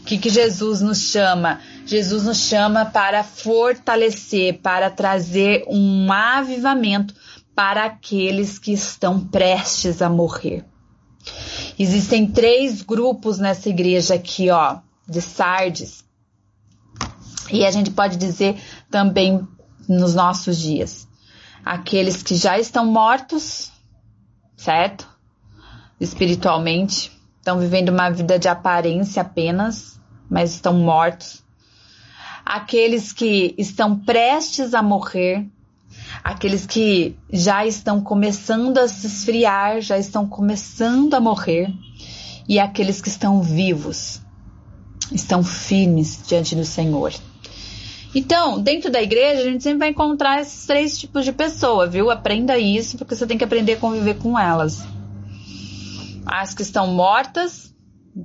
[0.00, 1.60] O que, que Jesus nos chama?
[1.86, 7.14] Jesus nos chama para fortalecer, para trazer um avivamento
[7.54, 10.64] para aqueles que estão prestes a morrer.
[11.78, 16.04] Existem três grupos nessa igreja aqui, ó, de Sardes.
[17.52, 18.60] E a gente pode dizer
[18.90, 19.46] também
[19.88, 21.06] nos nossos dias.
[21.64, 23.70] Aqueles que já estão mortos,
[24.56, 25.08] certo?
[26.00, 31.42] Espiritualmente, estão vivendo uma vida de aparência apenas, mas estão mortos.
[32.44, 35.46] Aqueles que estão prestes a morrer,
[36.22, 41.72] aqueles que já estão começando a se esfriar, já estão começando a morrer,
[42.48, 44.20] e aqueles que estão vivos.
[45.12, 47.12] estão firmes diante do Senhor.
[48.14, 52.10] Então, dentro da igreja, a gente sempre vai encontrar esses três tipos de pessoa, viu?
[52.10, 54.84] Aprenda isso, porque você tem que aprender a conviver com elas.
[56.32, 57.74] As que estão mortas,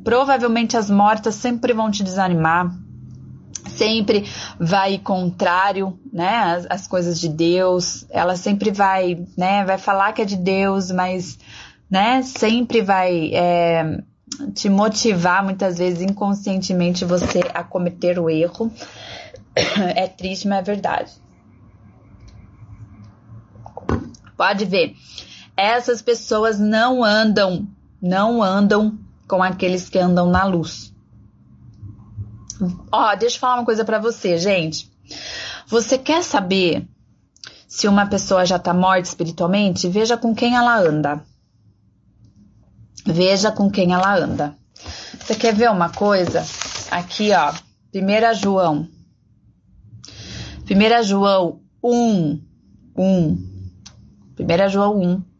[0.03, 2.71] provavelmente as mortas sempre vão te desanimar,
[3.69, 4.29] sempre
[4.59, 8.05] vai contrário, né, as, as, coisas de Deus.
[8.11, 11.39] Ela sempre vai, né, vai falar que é de Deus, mas,
[11.89, 13.99] né, sempre vai é,
[14.53, 18.71] te motivar muitas vezes inconscientemente você a cometer o erro.
[19.95, 21.11] É triste, mas é verdade.
[24.37, 24.93] Pode ver.
[25.55, 27.65] Essas pessoas não andam,
[28.05, 30.93] não andam com aqueles que andam na luz.
[32.91, 34.91] Ó, deixa eu falar uma coisa para você, gente.
[35.67, 36.87] Você quer saber
[37.67, 39.89] se uma pessoa já tá morta espiritualmente?
[39.89, 41.25] Veja com quem ela anda.
[43.07, 44.55] Veja com quem ela anda.
[45.19, 46.45] Você quer ver uma coisa?
[46.91, 47.51] Aqui, ó.
[47.91, 48.87] 1 João.
[50.69, 52.39] 1 João 1.
[52.95, 53.03] 1.
[54.39, 55.34] 1 João 1.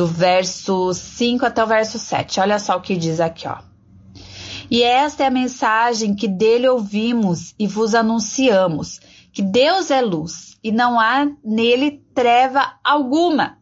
[0.00, 2.40] Do verso 5 até o verso 7.
[2.40, 3.58] Olha só o que diz aqui, ó.
[4.70, 8.98] E esta é a mensagem que dele ouvimos e vos anunciamos:
[9.30, 13.58] que Deus é luz e não há nele treva alguma.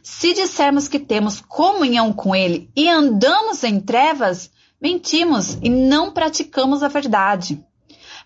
[0.00, 6.84] Se dissermos que temos comunhão com Ele e andamos em trevas, mentimos e não praticamos
[6.84, 7.60] a verdade.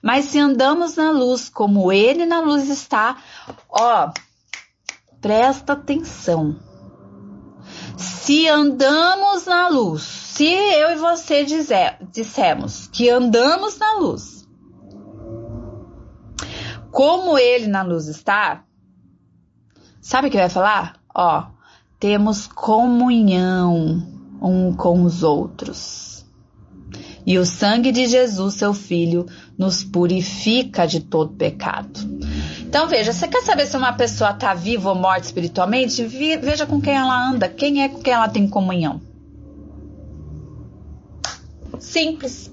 [0.03, 3.17] Mas se andamos na luz, como Ele na luz está,
[3.71, 4.13] ó,
[5.19, 6.68] presta atenção.
[7.99, 14.49] Se andamos na luz, se eu e você dizer, dissemos que andamos na luz,
[16.93, 18.65] como Ele na luz está,
[20.01, 20.95] sabe o que vai falar?
[21.13, 21.47] Ó,
[21.99, 24.03] temos comunhão
[24.41, 26.25] um com os outros.
[27.27, 29.27] E o sangue de Jesus, seu Filho,
[29.59, 32.01] nos purifica de todo pecado.
[32.69, 36.05] Então veja, você quer saber se uma pessoa está viva ou morta espiritualmente?
[36.05, 39.01] Veja com quem ela anda, quem é com quem ela tem comunhão.
[41.81, 42.53] Simples.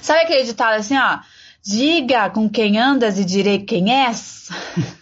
[0.00, 1.18] Sabe aquele ditado assim, ó?
[1.62, 4.48] Diga com quem andas e direi quem és?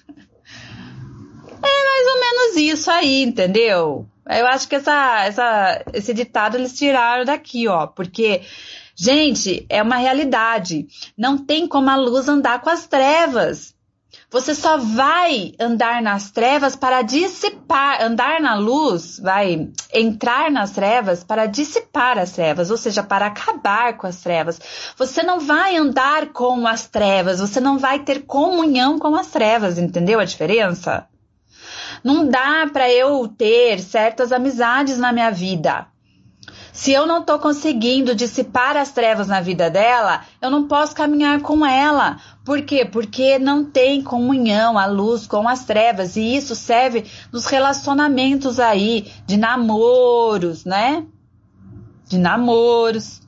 [2.48, 4.06] menos isso aí, entendeu?
[4.28, 8.42] Eu acho que essa, essa, esse ditado eles tiraram daqui, ó, porque,
[8.98, 10.86] gente, é uma realidade.
[11.16, 13.74] Não tem como a luz andar com as trevas.
[14.30, 21.24] Você só vai andar nas trevas para dissipar, andar na luz, vai entrar nas trevas
[21.24, 24.60] para dissipar as trevas, ou seja, para acabar com as trevas.
[24.98, 29.78] Você não vai andar com as trevas, você não vai ter comunhão com as trevas,
[29.78, 31.06] entendeu a diferença?
[32.04, 35.86] Não dá para eu ter certas amizades na minha vida.
[36.78, 41.40] Se eu não estou conseguindo dissipar as trevas na vida dela, eu não posso caminhar
[41.42, 42.20] com ela.
[42.44, 42.84] Por quê?
[42.84, 46.14] Porque não tem comunhão, a luz com as trevas.
[46.14, 51.04] E isso serve nos relacionamentos aí, de namoros, né?
[52.06, 53.22] De namoros.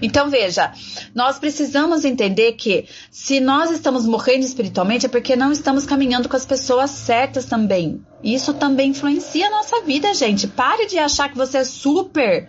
[0.00, 0.72] Então veja,
[1.14, 6.36] nós precisamos entender que se nós estamos morrendo espiritualmente é porque não estamos caminhando com
[6.36, 8.04] as pessoas certas também.
[8.22, 10.46] Isso também influencia a nossa vida, gente.
[10.46, 12.48] Pare de achar que você é super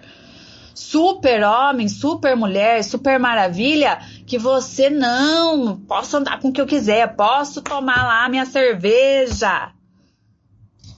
[0.79, 6.65] super homem, super mulher, super maravilha, que você não posso andar com o que eu
[6.65, 9.73] quiser, posso tomar lá minha cerveja,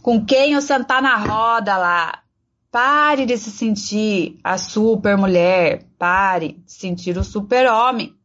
[0.04, 2.20] com quem eu sentar na roda lá.
[2.72, 5.84] Pare de se sentir a super mulher.
[6.00, 8.16] Pare de sentir o super homem.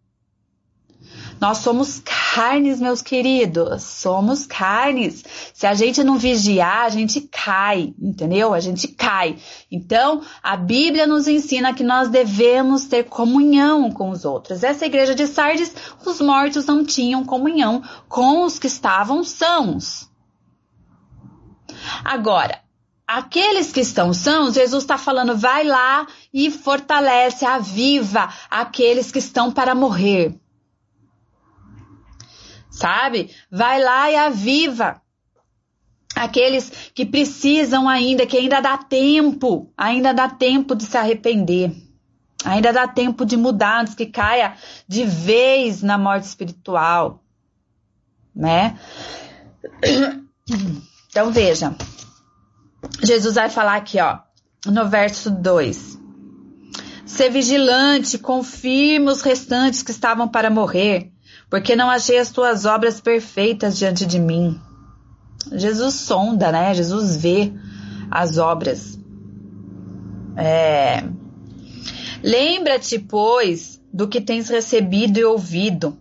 [1.40, 3.82] Nós somos carnes, meus queridos.
[3.82, 5.24] Somos carnes.
[5.52, 8.54] Se a gente não vigiar, a gente cai, entendeu?
[8.54, 9.36] A gente cai.
[9.70, 14.62] Então, a Bíblia nos ensina que nós devemos ter comunhão com os outros.
[14.62, 15.74] Essa igreja de Sardes,
[16.06, 20.08] os mortos não tinham comunhão com os que estavam sãos.
[22.04, 22.65] Agora,
[23.06, 29.52] Aqueles que estão sãos, Jesus está falando, vai lá e fortalece, aviva aqueles que estão
[29.52, 30.34] para morrer.
[32.68, 33.30] Sabe?
[33.50, 35.00] Vai lá e aviva
[36.16, 41.72] aqueles que precisam ainda, que ainda dá tempo, ainda dá tempo de se arrepender.
[42.44, 47.22] Ainda dá tempo de mudar antes que caia de vez na morte espiritual,
[48.34, 48.78] né?
[51.08, 51.74] Então veja,
[53.06, 54.18] Jesus vai falar aqui, ó,
[54.66, 55.98] no verso 2.
[57.06, 61.12] Ser vigilante, confirma os restantes que estavam para morrer,
[61.48, 64.60] porque não achei as tuas obras perfeitas diante de mim.
[65.52, 66.74] Jesus sonda, né?
[66.74, 67.52] Jesus vê
[68.10, 68.98] as obras.
[70.36, 71.04] É...
[72.22, 75.96] Lembra-te, pois, do que tens recebido e ouvido.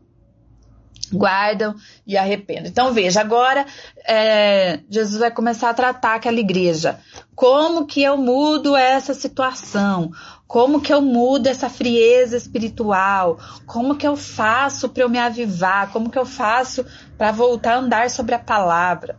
[1.11, 1.75] Guardam
[2.05, 2.67] e arrependam.
[2.67, 3.65] Então veja, agora
[4.07, 6.99] é, Jesus vai começar a tratar aquela igreja.
[7.35, 10.11] Como que eu mudo essa situação?
[10.47, 13.39] Como que eu mudo essa frieza espiritual?
[13.65, 15.91] Como que eu faço para eu me avivar?
[15.91, 16.85] Como que eu faço
[17.17, 19.17] para voltar a andar sobre a palavra?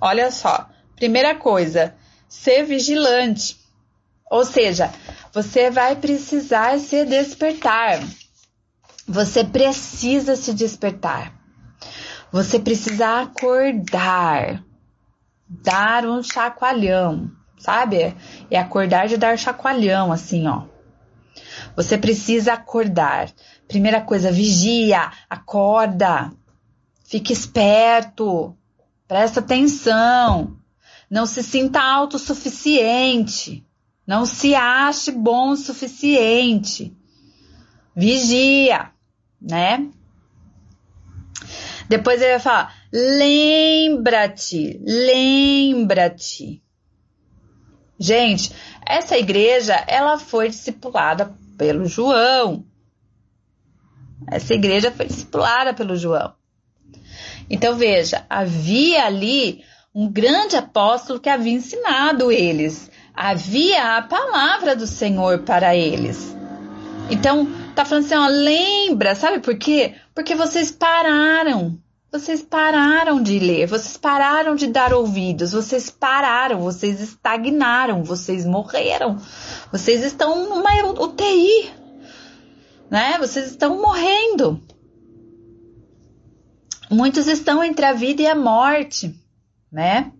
[0.00, 1.94] Olha só, primeira coisa,
[2.28, 3.56] ser vigilante.
[4.30, 4.92] Ou seja,
[5.32, 8.00] você vai precisar se despertar.
[9.06, 11.34] Você precisa se despertar.
[12.32, 14.64] Você precisa acordar.
[15.46, 18.16] Dar um chacoalhão, sabe?
[18.50, 20.64] É acordar de dar chacoalhão, assim, ó.
[21.76, 23.30] Você precisa acordar.
[23.68, 26.32] Primeira coisa, vigia, acorda.
[27.04, 28.56] Fique esperto.
[29.06, 30.56] Presta atenção.
[31.10, 33.66] Não se sinta autossuficiente.
[34.06, 36.96] Não se ache bom o suficiente.
[37.94, 38.90] Vigia,
[39.40, 39.88] né?
[41.88, 46.62] Depois ele vai falar: lembra-te, lembra-te.
[47.98, 48.52] Gente,
[48.84, 52.64] essa igreja ela foi discipulada pelo João.
[54.26, 56.34] Essa igreja foi discipulada pelo João.
[57.48, 59.62] Então veja, havia ali
[59.94, 62.90] um grande apóstolo que havia ensinado eles.
[63.14, 66.34] Havia a palavra do Senhor para eles.
[67.10, 69.94] Então, tá falando assim, ó, lembra, sabe por quê?
[70.14, 71.78] Porque vocês pararam.
[72.12, 79.18] Vocês pararam de ler, vocês pararam de dar ouvidos, vocês pararam, vocês estagnaram, vocês morreram.
[79.72, 80.70] Vocês estão numa
[81.02, 81.72] UTI,
[82.88, 83.18] né?
[83.18, 84.62] Vocês estão morrendo.
[86.88, 89.12] Muitos estão entre a vida e a morte
[89.74, 90.12] né?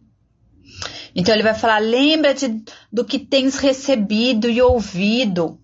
[1.15, 5.61] Então ele vai falar: lembra-te do que tens recebido e ouvido,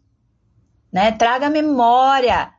[0.92, 1.12] né?
[1.12, 2.52] Traga memória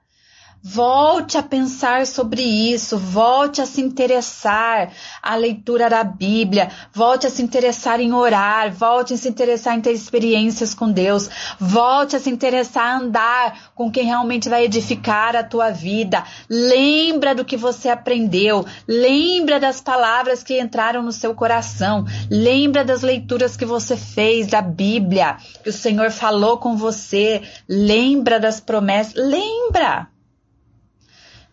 [0.64, 7.32] Volte a pensar sobre isso, volte a se interessar a leitura da Bíblia, volte a
[7.32, 11.28] se interessar em orar, volte a se interessar em ter experiências com Deus,
[11.60, 16.24] volte a se interessar a andar com quem realmente vai edificar a tua vida.
[16.48, 23.02] Lembra do que você aprendeu, lembra das palavras que entraram no seu coração, lembra das
[23.02, 29.16] leituras que você fez da Bíblia, que o Senhor falou com você, lembra das promessas,
[29.16, 30.08] lembra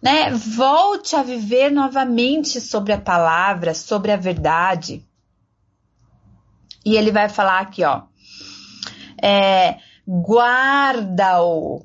[0.01, 0.31] né?
[0.31, 5.05] Volte a viver novamente sobre a palavra, sobre a verdade.
[6.85, 8.03] E ele vai falar aqui, ó,
[9.23, 9.79] é,
[10.09, 11.85] guarda-o,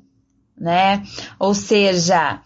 [0.56, 1.02] né?
[1.38, 2.40] Ou seja,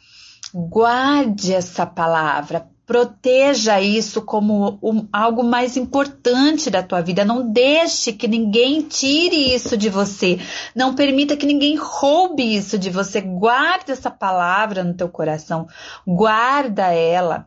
[0.52, 7.22] guarde essa palavra, Proteja isso como um, algo mais importante da tua vida.
[7.22, 10.40] Não deixe que ninguém tire isso de você.
[10.74, 13.20] Não permita que ninguém roube isso de você.
[13.20, 15.68] Guarde essa palavra no teu coração.
[16.06, 17.46] Guarda ela.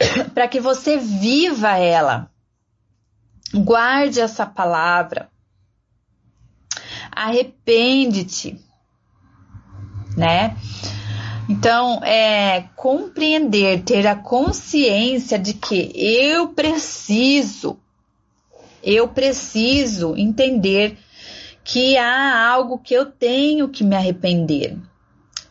[0.34, 2.28] Para que você viva ela.
[3.54, 5.30] Guarde essa palavra.
[7.12, 8.60] Arrepende-te,
[10.16, 10.56] né?
[11.50, 17.76] Então, é compreender, ter a consciência de que eu preciso,
[18.80, 20.96] eu preciso entender
[21.64, 24.76] que há algo que eu tenho que me arrepender.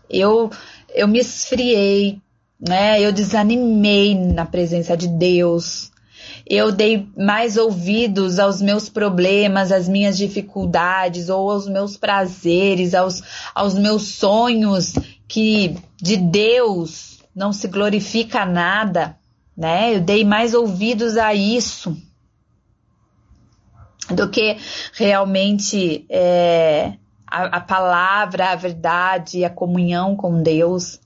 [0.09, 0.49] Eu,
[0.95, 2.21] eu me esfriei,
[2.57, 3.01] né?
[3.01, 5.91] Eu desanimei na presença de Deus.
[6.47, 13.21] Eu dei mais ouvidos aos meus problemas, às minhas dificuldades, ou aos meus prazeres, aos,
[13.53, 14.93] aos meus sonhos
[15.29, 19.15] que de Deus não se glorifica nada,
[19.55, 19.95] né?
[19.95, 21.95] Eu dei mais ouvidos a isso
[24.09, 24.57] do que
[24.93, 26.93] realmente é,
[27.27, 30.99] a, a palavra, a verdade, a comunhão com Deus.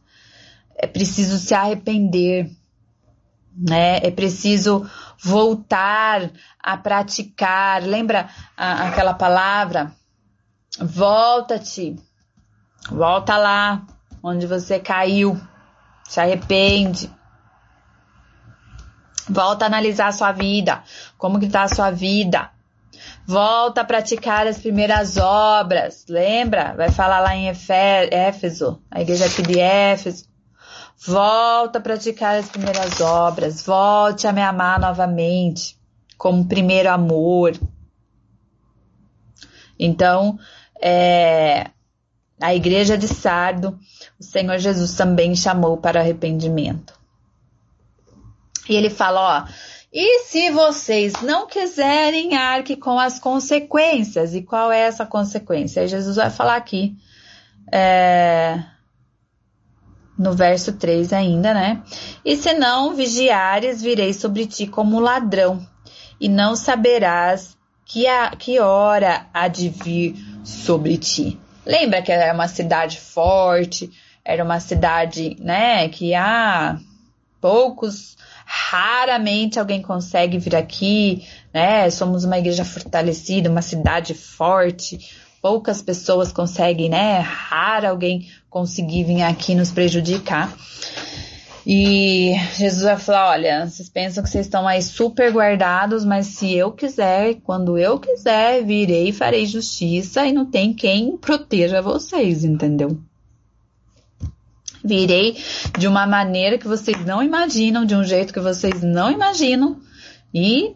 [0.77, 2.49] É preciso se arrepender,
[3.53, 3.97] né?
[3.97, 4.89] É preciso
[5.21, 7.83] voltar a praticar.
[7.83, 9.91] Lembra a, aquela palavra?
[10.79, 11.97] Volta-te,
[12.89, 13.85] volta lá,
[14.23, 15.39] onde você caiu,
[16.05, 17.11] se arrepende.
[19.29, 20.83] Volta a analisar a sua vida,
[21.17, 22.49] como que tá a sua vida.
[23.25, 26.05] Volta a praticar as primeiras obras.
[26.07, 26.73] Lembra?
[26.75, 30.25] Vai falar lá em Éfeso, a igreja aqui de Éfeso.
[31.05, 33.65] Volta a praticar as primeiras obras.
[33.65, 35.77] Volte a me amar novamente,
[36.17, 37.53] como primeiro amor.
[39.77, 40.37] Então,
[40.81, 41.71] é,
[42.41, 43.79] a igreja de Sardo,
[44.23, 46.93] o Senhor Jesus também chamou para arrependimento.
[48.67, 49.47] E ele fala, ó,
[49.91, 54.33] E se vocês não quiserem, arque com as consequências.
[54.33, 55.81] E qual é essa consequência?
[55.81, 56.95] Aí Jesus vai falar aqui,
[57.71, 58.63] é,
[60.17, 61.83] no verso 3 ainda, né?
[62.25, 65.63] E se não vigiares, virei sobre ti como ladrão,
[66.19, 71.39] e não saberás que, a, que hora há de vir sobre ti.
[71.65, 73.91] Lembra que era uma cidade forte,
[74.25, 76.79] era uma cidade, né, que há
[77.41, 78.15] poucos
[78.45, 81.89] Raramente alguém consegue vir aqui, né?
[81.89, 85.11] Somos uma igreja fortalecida, uma cidade forte.
[85.41, 87.19] Poucas pessoas conseguem, né?
[87.19, 90.53] Raro alguém conseguir vir aqui nos prejudicar.
[91.65, 96.53] E Jesus vai falar: olha, vocês pensam que vocês estão aí super guardados, mas se
[96.53, 102.43] eu quiser, quando eu quiser, virei e farei justiça e não tem quem proteja vocês,
[102.43, 102.99] entendeu?
[104.83, 105.37] Virei
[105.77, 109.79] de uma maneira que vocês não imaginam, de um jeito que vocês não imaginam.
[110.33, 110.75] E,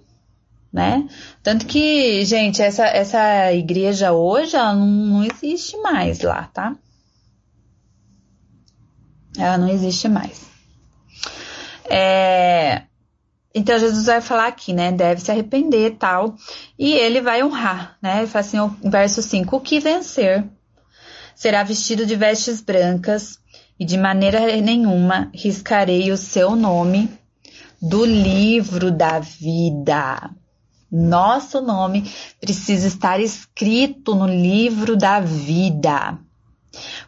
[0.71, 1.07] né?
[1.43, 6.75] Tanto que, gente, essa, essa igreja hoje, ela não, não existe mais lá, tá?
[9.37, 10.47] Ela não existe mais.
[11.89, 12.83] É,
[13.53, 14.91] então Jesus vai falar aqui, né?
[14.91, 16.35] Deve se arrepender tal.
[16.77, 18.19] E ele vai honrar, né?
[18.19, 20.47] Ele fala assim, o verso 5: O que vencer
[21.35, 23.39] será vestido de vestes brancas,
[23.79, 27.09] e de maneira nenhuma riscarei o seu nome
[27.81, 30.31] do livro da vida.
[30.91, 32.09] Nosso nome
[32.39, 36.17] precisa estar escrito no livro da vida.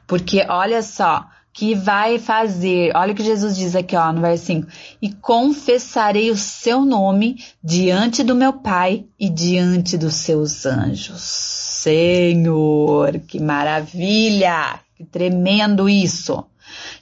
[0.05, 4.45] Porque olha só, que vai fazer, olha o que Jesus diz aqui, ó, no verso
[4.45, 4.67] 5:
[5.01, 11.21] E confessarei o seu nome diante do meu Pai e diante dos seus anjos.
[11.21, 14.79] Senhor, que maravilha!
[14.95, 16.45] Que tremendo isso!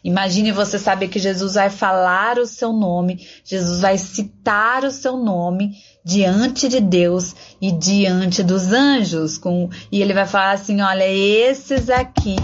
[0.03, 5.17] Imagine você saber que Jesus vai falar o seu nome, Jesus vai citar o seu
[5.17, 11.07] nome diante de Deus e diante dos anjos, com, e ele vai falar assim: olha,
[11.07, 12.37] esses aqui,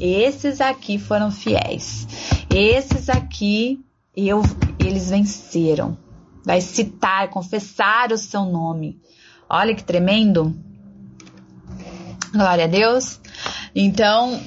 [0.00, 2.06] esses aqui foram fiéis,
[2.48, 3.84] esses aqui
[4.16, 4.42] eu,
[4.78, 5.98] eles venceram.
[6.44, 9.00] Vai citar, confessar o seu nome.
[9.48, 10.54] Olha que tremendo.
[12.32, 13.18] Glória a Deus.
[13.74, 14.40] Então,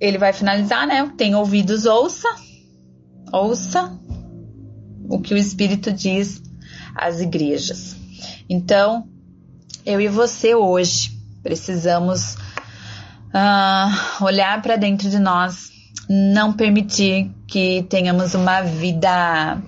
[0.00, 1.10] ele vai finalizar, né?
[1.16, 2.28] Tem ouvidos, ouça.
[3.32, 3.98] Ouça
[5.08, 6.42] o que o Espírito diz
[6.94, 7.96] às igrejas.
[8.48, 9.08] Então,
[9.84, 12.34] eu e você hoje precisamos
[13.34, 15.70] uh, olhar para dentro de nós,
[16.08, 19.58] não permitir que tenhamos uma vida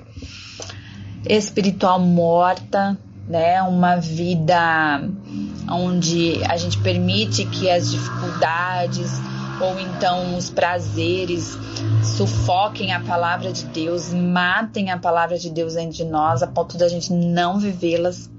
[1.27, 3.63] espiritual morta, né?
[3.63, 5.09] Uma vida
[5.71, 9.11] onde a gente permite que as dificuldades,
[9.61, 11.57] ou então os prazeres
[12.03, 16.79] sufoquem a palavra de Deus, matem a palavra de Deus dentro de nós, a ponto
[16.79, 18.31] da gente não vivê-las.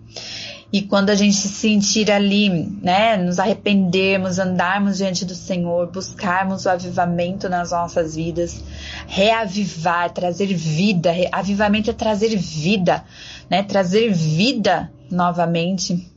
[0.73, 2.49] E quando a gente se sentir ali,
[2.81, 8.63] né, nos arrependermos, andarmos diante do Senhor, buscarmos o avivamento nas nossas vidas,
[9.05, 13.03] reavivar, trazer vida, avivamento é trazer vida,
[13.49, 16.10] né, trazer vida novamente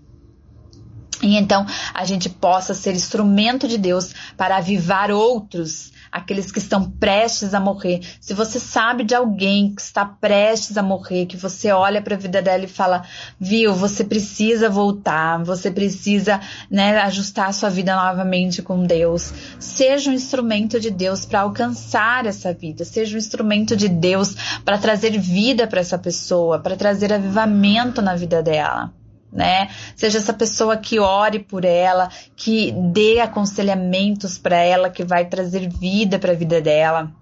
[1.24, 6.90] e então a gente possa ser instrumento de Deus para avivar outros, aqueles que estão
[6.90, 8.00] prestes a morrer.
[8.20, 12.18] Se você sabe de alguém que está prestes a morrer, que você olha para a
[12.18, 13.04] vida dela e fala,
[13.40, 19.32] viu, você precisa voltar, você precisa né, ajustar a sua vida novamente com Deus.
[19.58, 24.78] Seja um instrumento de Deus para alcançar essa vida, seja um instrumento de Deus para
[24.78, 28.92] trazer vida para essa pessoa, para trazer avivamento na vida dela
[29.34, 29.68] né?
[29.96, 35.68] Seja essa pessoa que ore por ela, que dê aconselhamentos para ela, que vai trazer
[35.68, 37.12] vida para a vida dela.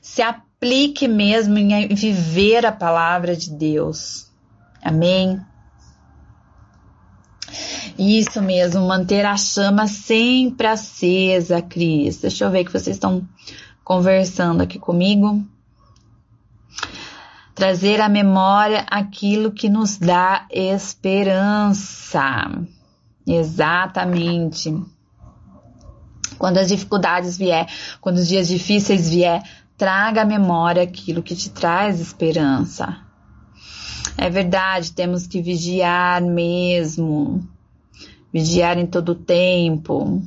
[0.00, 4.30] Se aplique mesmo em viver a palavra de Deus.
[4.82, 5.38] Amém.
[7.98, 12.18] Isso mesmo, manter a chama sempre acesa, Cris.
[12.22, 13.28] Deixa eu ver que vocês estão
[13.84, 15.44] conversando aqui comigo
[17.54, 22.20] trazer à memória aquilo que nos dá esperança.
[23.26, 24.74] Exatamente.
[26.38, 27.68] Quando as dificuldades vier,
[28.00, 29.42] quando os dias difíceis vier,
[29.76, 32.98] traga à memória aquilo que te traz esperança.
[34.16, 37.46] É verdade, temos que vigiar mesmo.
[38.32, 40.22] Vigiar em todo o tempo.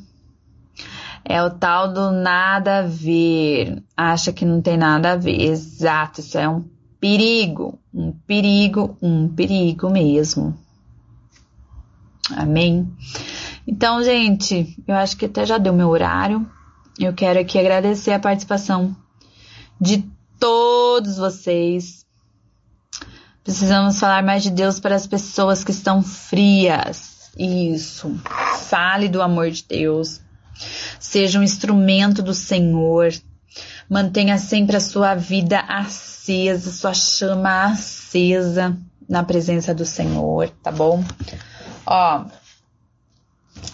[1.23, 3.83] É o tal do nada a ver.
[3.97, 5.41] Acha que não tem nada a ver.
[5.41, 6.74] Exato, isso é um
[7.05, 10.57] perigo, um perigo, um perigo mesmo.
[12.35, 12.91] Amém?
[13.67, 16.49] Então, gente, eu acho que até já deu meu horário.
[16.97, 18.95] Eu quero aqui agradecer a participação
[19.79, 20.03] de
[20.39, 22.07] todos vocês.
[23.43, 27.29] Precisamos falar mais de Deus para as pessoas que estão frias.
[27.37, 28.19] Isso.
[28.67, 30.21] Fale do amor de Deus.
[30.99, 33.13] Seja um instrumento do Senhor.
[33.89, 38.77] Mantenha sempre a sua vida acesa, sua chama acesa
[39.07, 41.03] na presença do Senhor, tá bom?
[41.85, 42.25] Ó,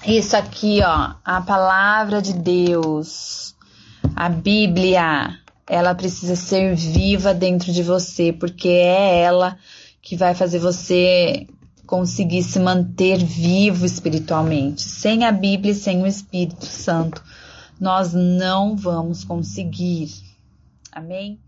[0.06, 3.56] isso aqui, ó, a palavra de Deus,
[4.16, 5.38] a Bíblia,
[5.68, 9.58] ela precisa ser viva dentro de você, porque é ela
[10.02, 11.48] que vai fazer você
[11.86, 14.82] conseguir se manter vivo espiritualmente.
[14.82, 17.24] Sem a Bíblia e sem o Espírito Santo,
[17.82, 20.12] nós não vamos conseguir.
[20.92, 21.40] Amém?